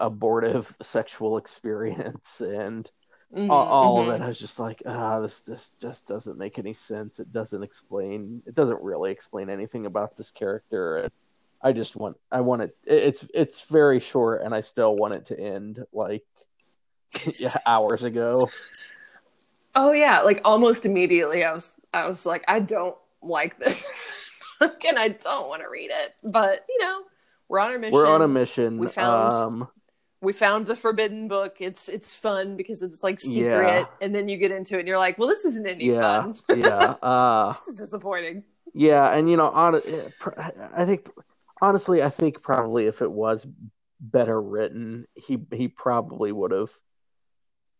abortive 0.00 0.74
sexual 0.82 1.38
experience 1.38 2.40
and 2.40 2.90
Mhm, 3.34 3.50
all, 3.50 3.64
all 3.66 3.98
mhm. 3.98 4.08
of 4.14 4.20
it. 4.20 4.22
I 4.24 4.28
was 4.28 4.38
just 4.38 4.58
like, 4.58 4.82
ah, 4.86 5.20
this 5.20 5.40
this 5.40 5.72
just 5.80 6.06
doesn't 6.06 6.36
make 6.38 6.58
any 6.58 6.74
sense. 6.74 7.18
It 7.18 7.32
doesn't 7.32 7.62
explain. 7.62 8.42
It 8.46 8.54
doesn't 8.54 8.82
really 8.82 9.10
explain 9.10 9.48
anything 9.48 9.86
about 9.86 10.16
this 10.16 10.30
character. 10.30 10.98
And 10.98 11.10
I 11.62 11.72
just 11.72 11.94
want, 11.96 12.16
I 12.30 12.40
want 12.40 12.62
it. 12.62 12.76
it- 12.84 13.02
It's 13.02 13.26
it's 13.34 13.60
very 13.68 14.00
short, 14.00 14.42
and 14.42 14.54
I 14.54 14.60
still 14.60 14.96
want 14.96 15.16
it 15.16 15.26
to 15.26 15.38
end 15.38 15.84
like 15.92 16.24
yeah, 17.38 17.54
hours 17.66 18.04
ago. 18.04 18.48
Oh 19.74 19.92
yeah, 19.92 20.20
like 20.22 20.40
almost 20.44 20.84
immediately 20.84 21.44
I 21.44 21.52
was 21.52 21.72
I 21.92 22.06
was 22.06 22.26
like 22.26 22.44
I 22.48 22.60
don't 22.60 22.96
like 23.22 23.58
this 23.58 23.84
and 24.60 24.98
I 24.98 25.08
don't 25.08 25.48
want 25.48 25.62
to 25.62 25.68
read 25.68 25.90
it. 25.90 26.14
But, 26.22 26.64
you 26.68 26.78
know, 26.80 27.02
we're 27.48 27.60
on 27.60 27.70
our 27.72 27.78
mission. 27.78 27.92
We're 27.94 28.06
on 28.06 28.22
a 28.22 28.28
mission. 28.28 28.78
We 28.78 28.88
found- 28.88 29.32
um, 29.32 29.68
We 30.20 30.32
found 30.32 30.66
the 30.66 30.76
forbidden 30.76 31.26
book. 31.28 31.56
It's 31.60 31.88
it's 31.88 32.14
fun 32.14 32.56
because 32.56 32.82
it's 32.82 33.02
like 33.02 33.18
secret 33.20 33.42
Yeah. 33.42 33.84
and 34.00 34.14
then 34.14 34.28
you 34.28 34.36
get 34.36 34.50
into 34.52 34.76
it 34.76 34.80
and 34.80 34.88
you're 34.88 34.98
like, 34.98 35.18
"Well, 35.18 35.28
this 35.28 35.44
isn't 35.44 35.66
any 35.66 35.86
yeah, 35.86 36.22
fun." 36.22 36.36
yeah. 36.60 36.94
Uh, 37.02 37.52
this 37.54 37.68
is 37.68 37.74
disappointing. 37.76 38.44
Yeah, 38.74 39.12
and 39.12 39.28
you 39.28 39.36
know, 39.36 39.48
on 39.50 39.74
I 40.76 40.84
think 40.86 41.08
honestly, 41.62 42.02
I 42.02 42.10
think 42.10 42.42
probably 42.42 42.86
if 42.86 43.00
it 43.00 43.10
was 43.10 43.46
better 44.00 44.42
written, 44.42 45.06
he 45.14 45.38
he 45.52 45.68
probably 45.68 46.32
would 46.32 46.50
have 46.50 46.72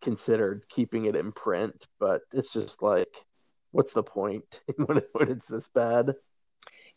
considered 0.00 0.62
keeping 0.70 1.04
it 1.06 1.16
in 1.16 1.32
print. 1.32 1.86
But 1.98 2.22
it's 2.32 2.52
just 2.52 2.82
like, 2.82 3.12
what's 3.72 3.92
the 3.92 4.02
point 4.02 4.60
when 4.76 5.02
when 5.12 5.30
it's 5.30 5.46
this 5.46 5.68
bad? 5.68 6.14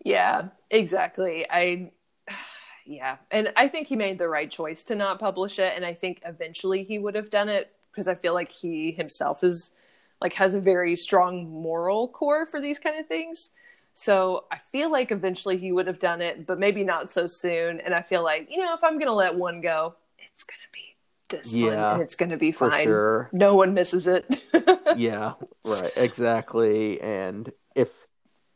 Yeah, 0.04 0.50
exactly. 0.70 1.46
I 1.50 1.92
yeah, 2.86 3.18
and 3.32 3.52
I 3.58 3.68
think 3.68 3.88
he 3.88 3.96
made 3.96 4.20
the 4.20 4.30
right 4.30 4.50
choice 4.50 4.84
to 4.86 4.96
not 4.96 5.20
publish 5.20 5.60
it 5.60 5.74
and 5.76 5.84
I 5.84 5.94
think 5.94 6.22
eventually 6.24 6.84
he 6.84 7.00
would 7.00 7.16
have 7.16 7.32
done 7.32 7.50
it 7.50 7.74
because 7.92 8.08
I 8.08 8.14
feel 8.14 8.34
like 8.34 8.52
he 8.52 8.92
himself 8.92 9.44
is 9.44 9.72
like 10.22 10.34
has 10.34 10.54
a 10.54 10.62
very 10.62 10.96
strong 10.96 11.50
moral 11.50 12.08
core 12.08 12.46
for 12.46 12.62
these 12.62 12.80
kind 12.80 13.00
of 13.00 13.08
things. 13.08 13.52
So 13.96 14.46
I 14.52 14.58
feel 14.72 14.92
like 14.92 15.12
eventually 15.12 15.58
he 15.58 15.72
would 15.72 15.88
have 15.88 16.00
done 16.00 16.22
it, 16.22 16.46
but 16.46 16.60
maybe 16.60 16.84
not 16.84 17.10
so 17.10 17.28
soon. 17.28 17.80
And 17.80 17.94
I 17.94 18.02
feel 18.02 18.24
like, 18.24 18.50
you 18.52 18.58
know, 18.58 18.74
if 18.74 18.84
I'm 18.84 19.00
gonna 19.00 19.14
let 19.14 19.36
one 19.36 19.62
go, 19.62 19.96
it's 20.20 20.44
gonna 20.44 20.60
be 20.74 20.96
this 21.30 21.54
one 21.54 21.72
Yeah, 21.72 21.94
and 21.94 22.02
it's 22.02 22.16
gonna 22.16 22.38
be 22.38 22.52
fine. 22.52 22.84
sure. 22.84 23.30
No 23.32 23.56
one 23.56 23.74
misses 23.74 24.06
it. 24.06 24.44
yeah, 24.98 25.34
right, 25.64 25.92
exactly. 25.96 27.00
And 27.02 27.52
if 27.76 27.90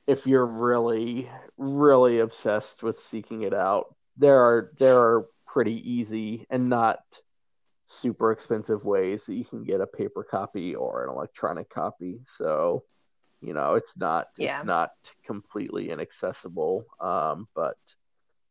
if 0.08 0.28
you're 0.28 0.45
really 0.45 1.30
really 1.58 2.19
obsessed 2.19 2.84
with 2.84 2.99
seeking 2.99 3.43
it 3.43 3.54
out, 3.54 3.95
there 4.17 4.39
are 4.39 4.71
there 4.78 4.97
are 4.99 5.28
pretty 5.47 5.89
easy 5.89 6.45
and 6.49 6.67
not 6.67 6.99
super 7.86 8.32
expensive 8.32 8.84
ways 8.86 9.25
that 9.25 9.36
you 9.36 9.45
can 9.45 9.63
get 9.63 9.82
a 9.82 9.88
paper 9.88 10.23
copy 10.23 10.75
or 10.75 11.04
an 11.06 11.10
electronic 11.10 11.69
copy. 11.69 12.19
So, 12.25 12.84
you 13.41 13.54
know, 13.54 13.75
it's 13.75 13.95
not 13.97 14.30
Yeah. 14.38 14.58
it's 14.58 14.65
not 14.65 14.91
completely 15.25 15.89
inaccessible. 15.89 16.86
Um, 16.99 17.47
but 17.56 17.78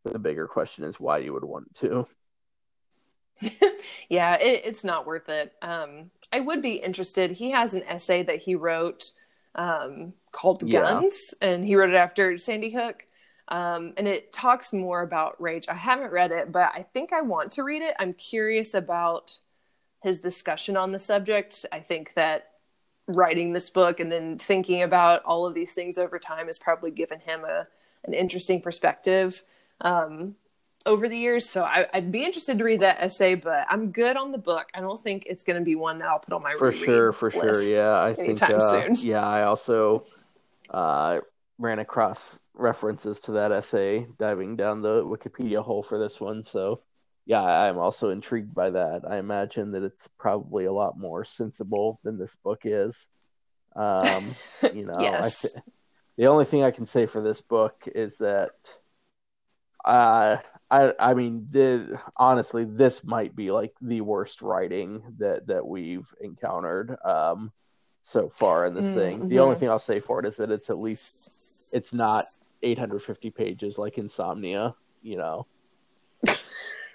the 0.05 0.19
bigger 0.19 0.47
question 0.47 0.85
is 0.85 0.99
why 0.99 1.19
you 1.19 1.33
would 1.33 1.45
want 1.45 1.75
to. 1.77 2.07
yeah, 4.09 4.35
it, 4.37 4.63
it's 4.65 4.85
not 4.85 5.07
worth 5.07 5.29
it. 5.29 5.53
Um, 5.63 6.11
I 6.33 6.41
would 6.41 6.63
be 6.63 6.75
interested. 6.75 7.31
He 7.33 7.51
has 7.53 7.75
an 7.75 7.85
essay 7.85 8.23
that 8.25 8.41
he 8.43 8.55
wrote 8.55 9.13
um, 9.55 10.13
called 10.33 10.63
Yeah. 10.63 10.81
Guns, 10.81 11.35
and 11.41 11.65
he 11.65 11.77
wrote 11.77 11.91
it 11.91 11.97
after 11.97 12.37
Sandy 12.39 12.71
Hook. 12.71 13.07
Um, 13.49 13.95
and 13.97 14.07
it 14.07 14.33
talks 14.33 14.73
more 14.73 15.01
about 15.03 15.41
rage. 15.41 15.69
I 15.69 15.75
haven't 15.75 16.11
read 16.13 16.33
it, 16.33 16.53
but 16.53 16.71
I 16.75 16.83
think 16.93 17.13
I 17.13 17.23
want 17.23 17.53
to 17.53 17.63
read 17.63 17.81
it. 17.83 17.95
I'm 17.99 18.13
curious 18.13 18.75
about 18.75 19.39
his 20.03 20.21
discussion 20.21 20.77
on 20.77 20.93
the 20.93 20.99
subject. 20.99 21.65
I 21.73 21.81
think 21.81 22.13
that 22.15 22.51
writing 23.09 23.53
this 23.53 23.71
book 23.71 23.99
and 23.99 24.13
then 24.13 24.39
thinking 24.39 24.83
about 24.83 25.25
all 25.25 25.47
of 25.47 25.55
these 25.55 25.73
things 25.73 25.99
over 25.99 26.19
time 26.19 26.47
has 26.47 26.59
probably 26.59 26.91
given 26.91 27.19
him 27.21 27.45
a 27.45 27.67
an 28.05 28.15
interesting 28.15 28.61
perspective 28.61 29.43
um, 29.81 30.37
over 30.87 31.09
the 31.09 31.19
years. 31.19 31.49
So 31.49 31.65
I, 31.65 31.87
I'd 31.93 32.13
be 32.13 32.25
interested 32.25 32.59
to 32.59 32.65
read 32.65 32.81
that 32.81 32.99
essay, 33.01 33.35
but 33.35 33.67
I'm 33.69 33.91
good 33.91 34.17
on 34.17 34.31
the 34.31 34.39
book. 34.39 34.69
I 34.75 34.81
don't 34.81 35.01
think 35.01 35.27
it's 35.27 35.43
going 35.43 35.59
to 35.59 35.65
be 35.65 35.75
one 35.75 35.99
that 35.99 36.09
I'll 36.09 36.21
put 36.21 36.33
on 36.33 36.43
my 36.43 36.55
for 36.57 36.73
sure 36.73 37.13
for 37.13 37.31
sure 37.31 37.63
yeah 37.63 38.01
i 38.01 38.15
think 38.15 38.29
anytime 38.29 38.57
uh, 38.57 38.71
soon. 38.71 38.97
yeah 39.07 39.27
i 39.27 39.43
also 39.43 40.05
uh 40.71 41.19
ran 41.59 41.79
across 41.81 42.39
references 42.55 43.21
to 43.21 43.33
that 43.33 43.53
essay 43.53 44.07
diving 44.19 44.57
down 44.57 44.81
the 44.81 45.05
wikipedia 45.05 45.63
hole 45.63 45.83
for 45.83 45.99
this 45.99 46.21
one 46.21 46.43
so 46.43 46.81
yeah 47.29 47.43
i'm 47.45 47.79
also 47.79 48.11
intrigued 48.11 48.55
by 48.55 48.71
that 48.71 49.03
i 49.09 49.19
imagine 49.19 49.73
that 49.73 49.85
it's 49.85 50.09
probably 50.19 50.67
a 50.67 50.73
lot 50.75 50.99
more 50.99 51.25
sensible 51.25 52.01
than 52.05 52.19
this 52.19 52.37
book 52.37 52.63
is 52.65 53.09
um 53.77 54.37
you 54.73 54.87
know 54.87 55.15
I 55.21 55.31
Yes. 55.31 55.43
th- 55.43 55.55
the 56.19 56.27
only 56.29 56.47
thing 56.47 56.65
i 56.65 56.73
can 56.73 56.87
say 56.87 57.07
for 57.07 57.23
this 57.23 57.43
book 57.43 57.85
is 57.95 58.19
that 58.19 58.53
uh 59.85 60.39
I 60.71 60.95
I 61.01 61.15
mean, 61.15 61.47
the, 61.51 61.99
honestly, 62.19 62.65
this 62.67 63.05
might 63.05 63.35
be 63.37 63.51
like 63.51 63.75
the 63.81 64.03
worst 64.03 64.43
writing 64.43 65.03
that 65.19 65.47
that 65.47 65.67
we've 65.67 66.09
encountered 66.21 66.97
um, 67.05 67.53
so 68.03 68.29
far 68.31 68.67
in 68.67 68.75
this 68.75 68.91
Mm, 68.91 68.93
thing. 68.93 69.27
The 69.29 69.39
mhm. 69.39 69.41
only 69.41 69.57
thing 69.57 69.71
I'll 69.71 69.79
say 69.79 70.01
for 70.01 70.21
it 70.21 70.27
is 70.27 70.37
that 70.39 70.51
it's 70.51 70.71
at 70.71 70.79
least 70.79 71.15
it's 71.73 71.95
not 71.95 72.27
850 72.63 73.31
pages 73.31 73.79
like 73.79 73.99
Insomnia. 73.99 74.75
You 75.03 75.17
know, 75.19 75.47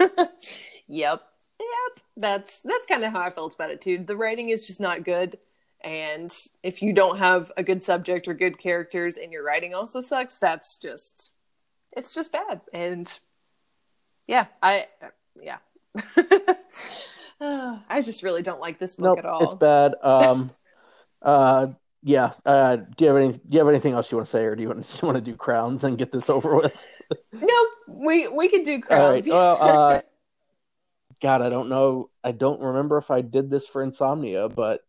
yep. 0.87 1.21
Yep. 1.59 2.03
That's 2.17 2.59
that's 2.59 2.85
kind 2.87 3.03
of 3.03 3.11
how 3.11 3.21
I 3.21 3.31
felt 3.31 3.55
about 3.55 3.71
it 3.71 3.81
too. 3.81 4.03
The 4.05 4.17
writing 4.17 4.49
is 4.49 4.67
just 4.67 4.79
not 4.79 5.03
good. 5.03 5.37
And 5.83 6.33
if 6.61 6.81
you 6.81 6.93
don't 6.93 7.17
have 7.17 7.51
a 7.57 7.63
good 7.63 7.83
subject 7.83 8.27
or 8.27 8.33
good 8.33 8.57
characters 8.57 9.17
and 9.17 9.31
your 9.31 9.43
writing 9.43 9.73
also 9.73 9.99
sucks, 9.99 10.37
that's 10.37 10.77
just 10.77 11.33
it's 11.91 12.13
just 12.13 12.31
bad. 12.31 12.61
And 12.73 13.07
yeah, 14.27 14.45
I 14.61 14.87
yeah. 15.41 15.57
I 17.41 18.01
just 18.01 18.23
really 18.23 18.41
don't 18.41 18.61
like 18.61 18.79
this 18.79 18.95
book 18.95 19.17
nope, 19.17 19.19
at 19.19 19.25
all. 19.25 19.43
It's 19.43 19.55
bad. 19.55 19.95
Um 20.03 20.51
uh 21.21 21.67
yeah. 22.01 22.33
Uh 22.45 22.77
do 22.77 23.05
you 23.05 23.07
have 23.07 23.17
any 23.17 23.33
do 23.33 23.39
you 23.49 23.59
have 23.59 23.67
anything 23.67 23.93
else 23.93 24.11
you 24.11 24.17
want 24.17 24.27
to 24.27 24.31
say 24.31 24.43
or 24.43 24.55
do 24.55 24.61
you 24.61 24.69
want 24.69 24.81
to, 24.81 24.87
just 24.87 25.03
want 25.03 25.15
to 25.15 25.21
do 25.21 25.35
crowns 25.35 25.83
and 25.83 25.97
get 25.97 26.11
this 26.11 26.29
over 26.29 26.55
with? 26.55 26.85
Nope. 27.31 27.69
We 27.87 28.27
we 28.27 28.49
can 28.49 28.63
do 28.63 28.81
crowns. 28.81 29.01
All 29.01 29.11
right. 29.11 29.27
Well, 29.27 29.57
uh 29.61 30.01
God, 31.21 31.41
I 31.41 31.49
don't 31.49 31.69
know. 31.69 32.09
I 32.23 32.33
don't 32.33 32.59
remember 32.59 32.97
if 32.97 33.09
I 33.09 33.21
did 33.21 33.49
this 33.49 33.65
for 33.65 33.81
Insomnia, 33.81 34.49
but 34.49 34.81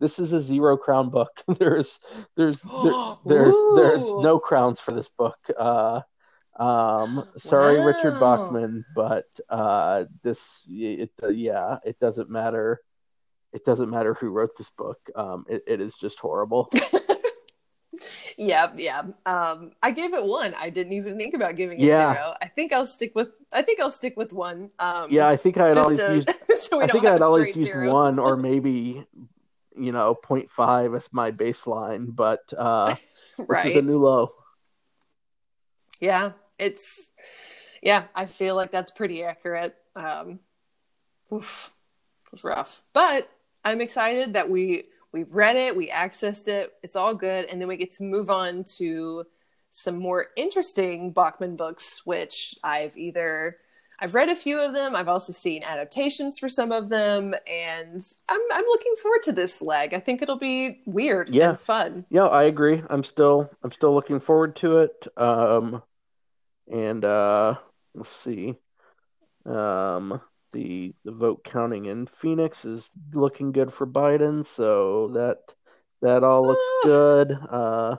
this 0.00 0.18
is 0.18 0.32
a 0.32 0.40
zero 0.42 0.76
crown 0.76 1.10
book. 1.10 1.42
there's 1.58 2.00
there's 2.36 2.62
there, 2.82 3.16
there's 3.24 3.54
there 3.76 3.94
are 3.94 4.22
no 4.22 4.38
crowns 4.38 4.80
for 4.80 4.92
this 4.92 5.08
book. 5.10 5.38
Uh, 5.56 6.00
um, 6.58 7.24
sorry, 7.36 7.78
Wow. 7.78 7.86
Richard 7.86 8.18
Bachman, 8.18 8.84
but 8.94 9.26
uh, 9.48 10.04
this 10.22 10.66
it 10.68 11.12
uh, 11.22 11.28
yeah, 11.28 11.78
it 11.84 11.98
doesn't 12.00 12.30
matter. 12.30 12.80
It 13.52 13.64
doesn't 13.64 13.90
matter 13.90 14.14
who 14.14 14.28
wrote 14.30 14.56
this 14.56 14.70
book. 14.70 14.98
Um, 15.14 15.44
it, 15.48 15.62
it 15.66 15.80
is 15.80 15.96
just 15.96 16.18
horrible. 16.20 16.70
yeah, 18.36 18.72
yeah. 18.76 19.02
Um, 19.24 19.72
I 19.82 19.90
gave 19.90 20.14
it 20.14 20.24
one. 20.24 20.54
I 20.54 20.70
didn't 20.70 20.92
even 20.94 21.16
think 21.18 21.34
about 21.34 21.56
giving 21.56 21.80
it 21.80 21.84
Yeah. 21.86 22.12
zero. 22.14 22.34
I 22.40 22.48
think 22.48 22.72
I'll 22.72 22.86
stick 22.86 23.14
with. 23.14 23.30
I 23.52 23.62
think 23.62 23.80
I'll 23.80 23.90
stick 23.90 24.16
with 24.16 24.32
one. 24.32 24.70
Um, 24.78 25.10
yeah, 25.10 25.28
I 25.28 25.36
think 25.36 25.58
I 25.58 25.68
had 25.68 25.78
always 25.78 25.98
to- 25.98 26.14
used. 26.14 26.30
so 26.58 26.82
I 26.82 26.86
think 26.86 27.04
I 27.04 27.12
had 27.12 27.22
always 27.22 27.54
used 27.56 27.70
zeros. 27.72 27.92
one 27.92 28.18
or 28.18 28.36
maybe 28.48 29.06
you 29.78 29.92
know 29.92 30.16
0.5 30.24 30.96
as 30.96 31.12
my 31.12 31.30
baseline, 31.30 32.14
but 32.14 32.52
uh, 32.56 32.94
this 33.48 33.64
is 33.66 33.74
a 33.76 33.82
new 33.82 33.98
low. 33.98 34.32
yeah, 36.00 36.32
it's. 36.58 37.10
Yeah, 37.82 38.04
I 38.14 38.26
feel 38.26 38.56
like 38.56 38.72
that's 38.72 38.90
pretty 38.90 39.22
accurate. 39.22 39.76
Um, 39.94 40.40
oof, 41.32 41.70
it 42.26 42.32
was 42.32 42.42
rough, 42.42 42.82
but 42.92 43.28
I'm 43.64 43.80
excited 43.80 44.32
that 44.34 44.48
we 44.50 44.84
we've 45.16 45.34
read 45.34 45.56
it, 45.56 45.74
we 45.74 45.88
accessed 45.88 46.46
it, 46.46 46.74
it's 46.82 46.94
all 46.94 47.14
good, 47.14 47.46
and 47.46 47.58
then 47.58 47.68
we 47.68 47.76
get 47.78 47.90
to 47.92 48.02
move 48.02 48.28
on 48.28 48.64
to 48.76 49.24
some 49.70 49.96
more 49.98 50.26
interesting 50.36 51.10
Bachman 51.10 51.56
books, 51.56 52.02
which 52.04 52.54
I've 52.62 52.96
either 52.98 53.56
I've 53.98 54.14
read 54.14 54.28
a 54.28 54.36
few 54.36 54.60
of 54.62 54.74
them. 54.74 54.94
I've 54.94 55.08
also 55.08 55.32
seen 55.32 55.64
adaptations 55.64 56.38
for 56.38 56.50
some 56.50 56.70
of 56.70 56.90
them, 56.90 57.34
and 57.46 58.02
I'm 58.28 58.40
I'm 58.52 58.64
looking 58.64 58.94
forward 59.02 59.22
to 59.24 59.32
this 59.32 59.62
leg. 59.62 59.94
I 59.94 60.00
think 60.00 60.20
it'll 60.20 60.38
be 60.38 60.82
weird 60.84 61.34
Yeah. 61.34 61.50
and 61.50 61.60
fun. 61.60 62.04
Yeah, 62.10 62.26
I 62.26 62.42
agree. 62.44 62.82
I'm 62.90 63.02
still 63.04 63.48
I'm 63.62 63.72
still 63.72 63.94
looking 63.94 64.20
forward 64.20 64.56
to 64.56 64.78
it. 64.80 65.06
Um 65.16 65.82
and 66.70 67.02
uh 67.06 67.54
let's 67.94 68.14
see. 68.22 68.56
Um 69.46 70.20
the 70.52 70.94
the 71.04 71.12
vote 71.12 71.44
counting 71.44 71.86
in 71.86 72.06
Phoenix 72.06 72.64
is 72.64 72.90
looking 73.12 73.52
good 73.52 73.72
for 73.72 73.86
Biden, 73.86 74.44
so 74.46 75.08
that 75.14 75.38
that 76.02 76.24
all 76.24 76.46
looks 76.46 76.66
Ah. 76.66 76.80
good. 76.84 77.32
Uh 77.50 77.96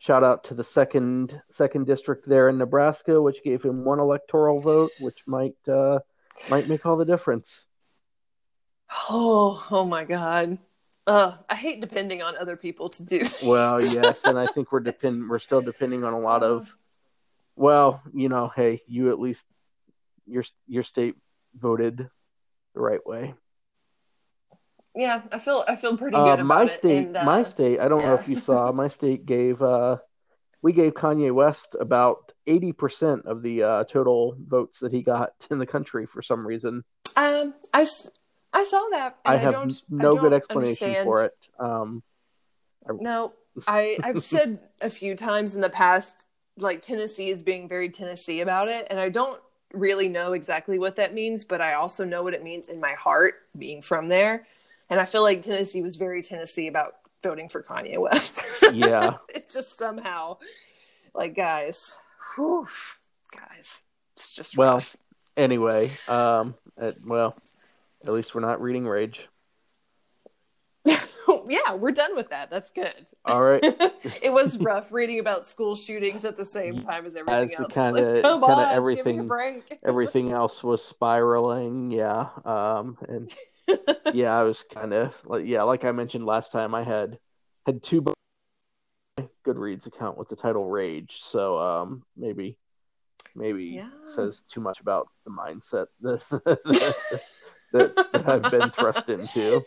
shout 0.00 0.22
out 0.22 0.44
to 0.44 0.54
the 0.54 0.62
second 0.64 1.40
second 1.50 1.86
district 1.86 2.26
there 2.28 2.48
in 2.48 2.58
Nebraska, 2.58 3.20
which 3.20 3.42
gave 3.42 3.62
him 3.62 3.84
one 3.84 3.98
electoral 4.00 4.60
vote, 4.60 4.92
which 5.00 5.26
might 5.26 5.56
uh 5.68 5.98
might 6.50 6.68
make 6.68 6.86
all 6.86 6.96
the 6.96 7.04
difference. 7.04 7.64
Oh, 9.10 9.66
oh 9.70 9.84
my 9.84 10.04
God. 10.04 10.58
Uh, 11.06 11.36
I 11.48 11.54
hate 11.54 11.80
depending 11.80 12.20
on 12.22 12.36
other 12.36 12.56
people 12.56 12.90
to 12.90 13.02
do. 13.02 13.22
Well, 13.42 13.82
yes, 13.82 14.24
and 14.24 14.38
I 14.38 14.46
think 14.46 14.72
we're 14.72 14.80
depend 14.80 15.28
we're 15.28 15.38
still 15.38 15.62
depending 15.62 16.04
on 16.04 16.12
a 16.12 16.20
lot 16.20 16.42
of 16.42 16.74
well, 17.56 18.02
you 18.14 18.28
know, 18.28 18.52
hey, 18.54 18.82
you 18.86 19.10
at 19.10 19.18
least 19.18 19.46
your 20.26 20.44
your 20.66 20.82
state 20.84 21.16
voted 21.58 22.08
the 22.74 22.80
right 22.80 23.04
way. 23.06 23.34
yeah, 24.94 25.22
I 25.32 25.38
feel 25.38 25.64
I 25.68 25.76
feel 25.76 25.96
pretty 25.96 26.16
good 26.16 26.22
Uh, 26.22 26.34
about 26.34 26.46
my 26.46 26.64
it. 26.64 26.70
state, 26.70 27.06
and, 27.06 27.16
uh, 27.16 27.24
my 27.24 27.42
state. 27.42 27.80
I 27.80 27.88
don't 27.88 28.02
know 28.02 28.14
if 28.14 28.28
you 28.28 28.36
saw. 28.36 28.72
My 28.72 28.88
state 28.88 29.26
gave 29.26 29.62
uh, 29.62 29.98
we 30.62 30.72
gave 30.72 30.94
Kanye 30.94 31.32
West 31.32 31.76
about 31.78 32.32
eighty 32.46 32.72
percent 32.72 33.26
of 33.26 33.42
the 33.42 33.62
uh, 33.62 33.84
total 33.84 34.34
votes 34.38 34.80
that 34.80 34.92
he 34.92 35.02
got 35.02 35.30
in 35.50 35.58
the 35.58 35.66
country 35.66 36.06
for 36.06 36.22
some 36.22 36.46
reason. 36.46 36.84
Um, 37.16 37.54
I 37.72 37.86
I 38.52 38.64
saw 38.64 38.88
that. 38.90 39.18
And 39.24 39.32
I 39.32 39.34
I, 39.34 39.36
have 39.36 39.72
no 39.90 40.16
I 40.16 40.20
good 40.20 40.32
explanation 40.32 40.88
understand. 40.88 41.06
for 41.06 41.24
it. 41.24 41.34
Um, 41.58 42.02
No, 43.00 43.32
I 43.66 43.98
I've 44.02 44.24
said 44.24 44.60
a 44.80 44.88
few 44.90 45.14
times 45.14 45.54
in 45.54 45.60
the 45.60 45.68
past, 45.68 46.26
like 46.56 46.80
Tennessee 46.82 47.28
is 47.30 47.42
being 47.42 47.68
very 47.68 47.90
Tennessee 47.90 48.40
about 48.40 48.68
it, 48.68 48.86
and 48.90 48.98
I 48.98 49.10
don't 49.10 49.40
really 49.72 50.08
know 50.08 50.32
exactly 50.32 50.78
what 50.78 50.96
that 50.96 51.14
means, 51.14 51.44
but 51.44 51.60
I 51.60 51.74
also 51.74 52.04
know 52.04 52.22
what 52.22 52.34
it 52.34 52.42
means 52.42 52.68
in 52.68 52.80
my 52.80 52.92
heart, 52.94 53.42
being 53.56 53.82
from 53.82 54.08
there, 54.08 54.46
and 54.90 54.98
I 55.00 55.04
feel 55.04 55.22
like 55.22 55.42
Tennessee 55.42 55.82
was 55.82 55.96
very 55.96 56.22
Tennessee 56.22 56.66
about 56.68 56.94
voting 57.22 57.48
for 57.48 57.62
Kanye 57.62 57.98
West. 57.98 58.44
Yeah. 58.72 59.14
it 59.34 59.48
just 59.50 59.76
somehow, 59.78 60.38
like 61.14 61.34
guys, 61.34 61.96
whew, 62.34 62.66
guys, 63.34 63.78
it's 64.16 64.30
just 64.32 64.56
Well, 64.56 64.74
rough. 64.74 64.96
anyway, 65.36 65.90
um, 66.06 66.54
well, 67.04 67.36
at 68.06 68.12
least 68.12 68.34
we're 68.34 68.40
not 68.42 68.60
reading 68.60 68.86
Rage. 68.86 69.26
Yeah, 71.48 71.74
we're 71.74 71.92
done 71.92 72.14
with 72.16 72.30
that. 72.30 72.50
That's 72.50 72.70
good. 72.70 73.10
All 73.24 73.42
right. 73.42 73.60
it 74.22 74.32
was 74.32 74.58
rough 74.58 74.92
reading 74.92 75.18
about 75.20 75.46
school 75.46 75.74
shootings 75.76 76.24
at 76.24 76.36
the 76.36 76.44
same 76.44 76.78
time 76.78 77.06
as 77.06 77.16
everything 77.16 77.54
As 77.54 77.60
else. 77.60 77.74
kinda- 77.74 78.12
like, 78.14 78.22
come 78.22 78.44
on, 78.44 78.68
everything- 78.74 79.16
give 79.16 79.24
me 79.24 79.24
a 79.24 79.28
break. 79.28 79.78
everything 79.84 80.30
else 80.32 80.62
was 80.62 80.84
spiraling 80.84 81.90
yeah 81.90 82.28
um 82.44 82.96
and 83.08 83.34
yeah 84.14 84.38
i 84.38 84.42
was 84.42 84.64
kind 84.72 84.92
of 84.92 85.12
like 85.24 85.44
yeah 85.46 85.62
like 85.62 85.84
i 85.84 85.92
mentioned 85.92 86.24
last 86.24 86.52
time 86.52 86.74
i 86.74 86.82
had 86.82 87.18
had 87.66 87.82
two 87.82 88.04
goodreads 89.46 89.86
account 89.86 90.16
with 90.16 90.28
the 90.28 90.36
title 90.36 90.68
rage 90.68 91.18
so 91.20 91.58
um 91.58 92.02
maybe 92.16 92.56
maybe 93.34 93.64
Yeah. 93.66 93.90
says 94.04 94.42
too 94.42 94.60
much 94.60 94.80
about 94.80 95.08
the 95.24 95.30
mindset 95.30 95.86
that, 96.00 96.22
that, 96.30 96.96
that, 97.72 98.12
that 98.12 98.28
i've 98.28 98.50
been 98.50 98.70
thrust 98.70 99.08
into 99.08 99.64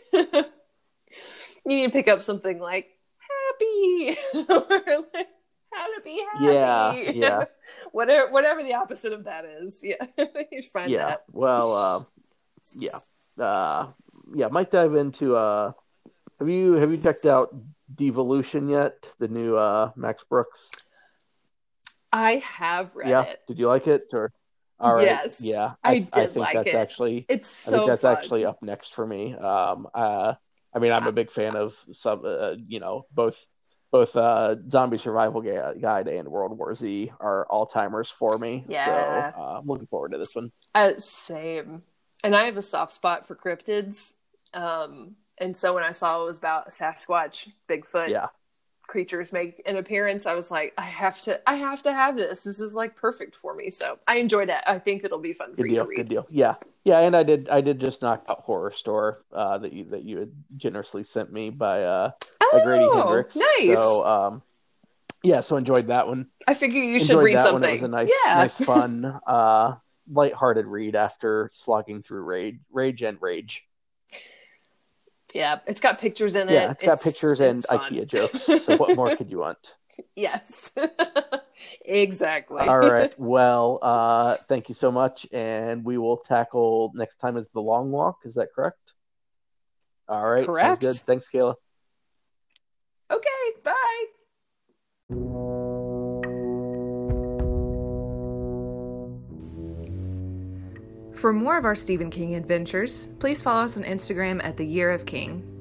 you 1.64 1.76
need 1.76 1.86
to 1.86 1.92
pick 1.92 2.08
up 2.08 2.22
something 2.22 2.58
like 2.58 2.88
happy 3.18 4.16
or 4.48 5.06
like 5.14 5.28
how 5.72 5.86
to 5.86 6.00
be 6.04 6.22
happy. 6.34 6.44
Yeah, 6.44 6.92
yeah. 7.12 7.44
whatever, 7.92 8.30
whatever 8.30 8.62
the 8.62 8.74
opposite 8.74 9.12
of 9.12 9.24
that 9.24 9.44
is. 9.44 9.82
Yeah, 9.84 10.04
you 10.50 10.62
find 10.62 10.90
yeah 10.90 11.06
that. 11.06 11.24
well 11.32 11.74
uh 11.74 12.04
yeah 12.76 12.98
uh 13.42 13.88
yeah 14.34 14.48
might 14.48 14.70
dive 14.70 14.94
into 14.94 15.34
uh 15.36 15.72
have 16.38 16.48
you 16.48 16.74
have 16.74 16.90
you 16.90 16.98
checked 16.98 17.24
out 17.26 17.54
devolution 17.94 18.68
yet 18.68 19.08
the 19.18 19.28
new 19.28 19.56
uh 19.56 19.90
max 19.96 20.24
brooks 20.24 20.70
I 22.12 22.36
have 22.44 22.94
read 22.94 23.08
yeah 23.08 23.22
it. 23.22 23.40
did 23.48 23.58
you 23.58 23.68
like 23.68 23.86
it 23.86 24.04
or 24.12 24.32
all 24.78 24.94
right 24.94 25.06
Yes, 25.06 25.40
yeah 25.40 25.72
I 25.82 25.92
I, 25.92 25.98
did 26.00 26.10
think 26.12 26.36
like 26.36 26.54
that's 26.54 26.68
it. 26.68 26.74
actually 26.74 27.24
It's 27.28 27.68
i 27.68 27.70
so 27.70 27.76
think 27.78 27.86
that's 27.88 28.02
fun. 28.02 28.16
actually 28.16 28.44
up 28.44 28.62
next 28.62 28.94
for 28.94 29.06
me 29.06 29.34
um 29.34 29.88
uh 29.94 30.34
i 30.74 30.78
mean 30.78 30.92
i'm 30.92 31.06
a 31.06 31.12
big 31.12 31.30
fan 31.30 31.56
of 31.56 31.74
some 31.92 32.22
uh, 32.24 32.54
you 32.66 32.80
know 32.80 33.04
both 33.12 33.38
both 33.90 34.16
uh 34.16 34.56
zombie 34.68 34.98
survival 34.98 35.40
guide 35.42 36.08
and 36.08 36.28
world 36.28 36.56
war 36.58 36.74
z 36.74 37.12
are 37.20 37.46
all-timers 37.46 38.10
for 38.10 38.38
me 38.38 38.64
Yeah. 38.68 38.84
so 38.86 39.42
uh, 39.42 39.58
i'm 39.58 39.66
looking 39.66 39.86
forward 39.86 40.12
to 40.12 40.18
this 40.18 40.34
one 40.34 40.50
Uh, 40.74 40.98
same. 40.98 41.82
And 42.24 42.34
I 42.36 42.44
have 42.44 42.56
a 42.56 42.62
soft 42.62 42.92
spot 42.92 43.26
for 43.26 43.34
cryptids. 43.34 44.12
Um, 44.54 45.16
and 45.38 45.56
so 45.56 45.74
when 45.74 45.82
I 45.82 45.90
saw 45.90 46.22
it 46.22 46.26
was 46.26 46.38
about 46.38 46.68
Sasquatch, 46.70 47.48
Bigfoot 47.68 48.10
yeah 48.10 48.28
creatures 48.92 49.32
make 49.32 49.60
an 49.66 49.76
appearance, 49.78 50.26
I 50.26 50.34
was 50.34 50.50
like, 50.50 50.74
I 50.78 50.82
have 50.82 51.20
to, 51.22 51.40
I 51.48 51.54
have 51.56 51.82
to 51.84 51.92
have 51.92 52.16
this. 52.16 52.44
This 52.44 52.60
is 52.60 52.74
like 52.74 52.94
perfect 52.94 53.34
for 53.34 53.54
me. 53.54 53.70
So 53.70 53.98
I 54.06 54.16
enjoyed 54.18 54.50
it. 54.50 54.62
I 54.66 54.78
think 54.78 55.02
it'll 55.02 55.18
be 55.18 55.32
fun 55.32 55.50
for 55.56 55.62
good 55.62 55.66
you 55.66 55.72
deal 55.76 55.84
to 55.84 55.88
read. 55.88 55.96
good 55.96 56.08
deal 56.08 56.26
yeah 56.30 56.54
yeah 56.84 56.98
and 57.00 57.16
i 57.16 57.22
did 57.22 57.48
i 57.48 57.60
did 57.60 57.78
just 57.80 58.02
knock 58.02 58.24
out 58.28 58.44
Horrorstör 58.46 59.16
uh 59.32 59.58
that 59.58 59.72
you 59.72 59.84
that 59.90 60.02
you 60.04 60.18
had 60.18 60.30
generously 60.56 61.02
sent 61.04 61.32
me 61.32 61.48
by 61.50 61.84
uh 61.84 62.10
by 62.52 62.62
grady 62.64 62.84
Oh, 62.84 63.02
hendrix 63.02 63.36
nice. 63.36 63.76
so 63.78 64.04
um 64.06 64.42
yeah 65.22 65.40
so 65.40 65.56
enjoyed 65.56 65.86
that 65.86 66.06
one 66.08 66.26
I 66.48 66.54
figure 66.54 66.82
you 66.82 66.98
should 67.00 67.16
read 67.18 67.38
that 67.38 67.44
something. 67.44 67.60
one 67.62 67.70
it 67.70 67.72
was 67.74 67.82
a 67.82 67.88
nice 67.88 68.10
yeah. 68.26 68.34
nice 68.34 68.56
fun 68.72 69.20
uh 69.26 69.76
lighthearted 70.10 70.66
read 70.66 70.96
after 70.96 71.48
slogging 71.52 72.02
through 72.02 72.22
rage 72.22 72.58
rage 72.72 73.02
and 73.02 73.16
rage 73.22 73.66
yeah. 75.34 75.58
It's 75.66 75.80
got 75.80 75.98
pictures 76.00 76.34
in 76.34 76.48
it. 76.48 76.52
yeah 76.52 76.70
it's 76.70 76.82
got 76.84 77.02
pictures 77.02 77.40
and 77.40 77.64
fun. 77.64 77.92
ikea 77.92 78.06
jokes 78.06 78.42
so 78.64 78.76
what 78.76 78.96
more 78.96 79.14
could 79.16 79.30
you 79.30 79.38
want 79.38 79.74
Yes. 80.16 80.72
exactly. 81.84 82.66
all 82.66 82.80
right 82.80 83.12
well 83.18 83.78
uh 83.82 84.36
thank 84.48 84.68
you 84.68 84.74
so 84.74 84.90
much 84.92 85.26
and 85.32 85.84
we 85.84 85.98
will 85.98 86.18
tackle 86.18 86.92
next 86.94 87.16
time 87.16 87.36
is 87.36 87.48
the 87.48 87.60
long 87.60 87.90
walk 87.90 88.18
is 88.24 88.34
that 88.34 88.48
correct 88.54 88.94
all 90.08 90.22
right 90.24 90.44
sounds 90.44 90.46
Correct. 90.46 90.80
good 90.80 90.96
thanks 91.06 91.26
kayla 91.32 91.54
Okay, 93.10 93.28
bye. 93.62 94.06
For 101.22 101.32
more 101.32 101.56
of 101.56 101.64
our 101.64 101.76
Stephen 101.76 102.10
King 102.10 102.34
adventures, 102.34 103.06
please 103.20 103.40
follow 103.42 103.62
us 103.62 103.76
on 103.76 103.84
Instagram 103.84 104.42
at 104.42 104.56
The 104.56 104.66
Year 104.66 104.90
of 104.90 105.06
King. 105.06 105.51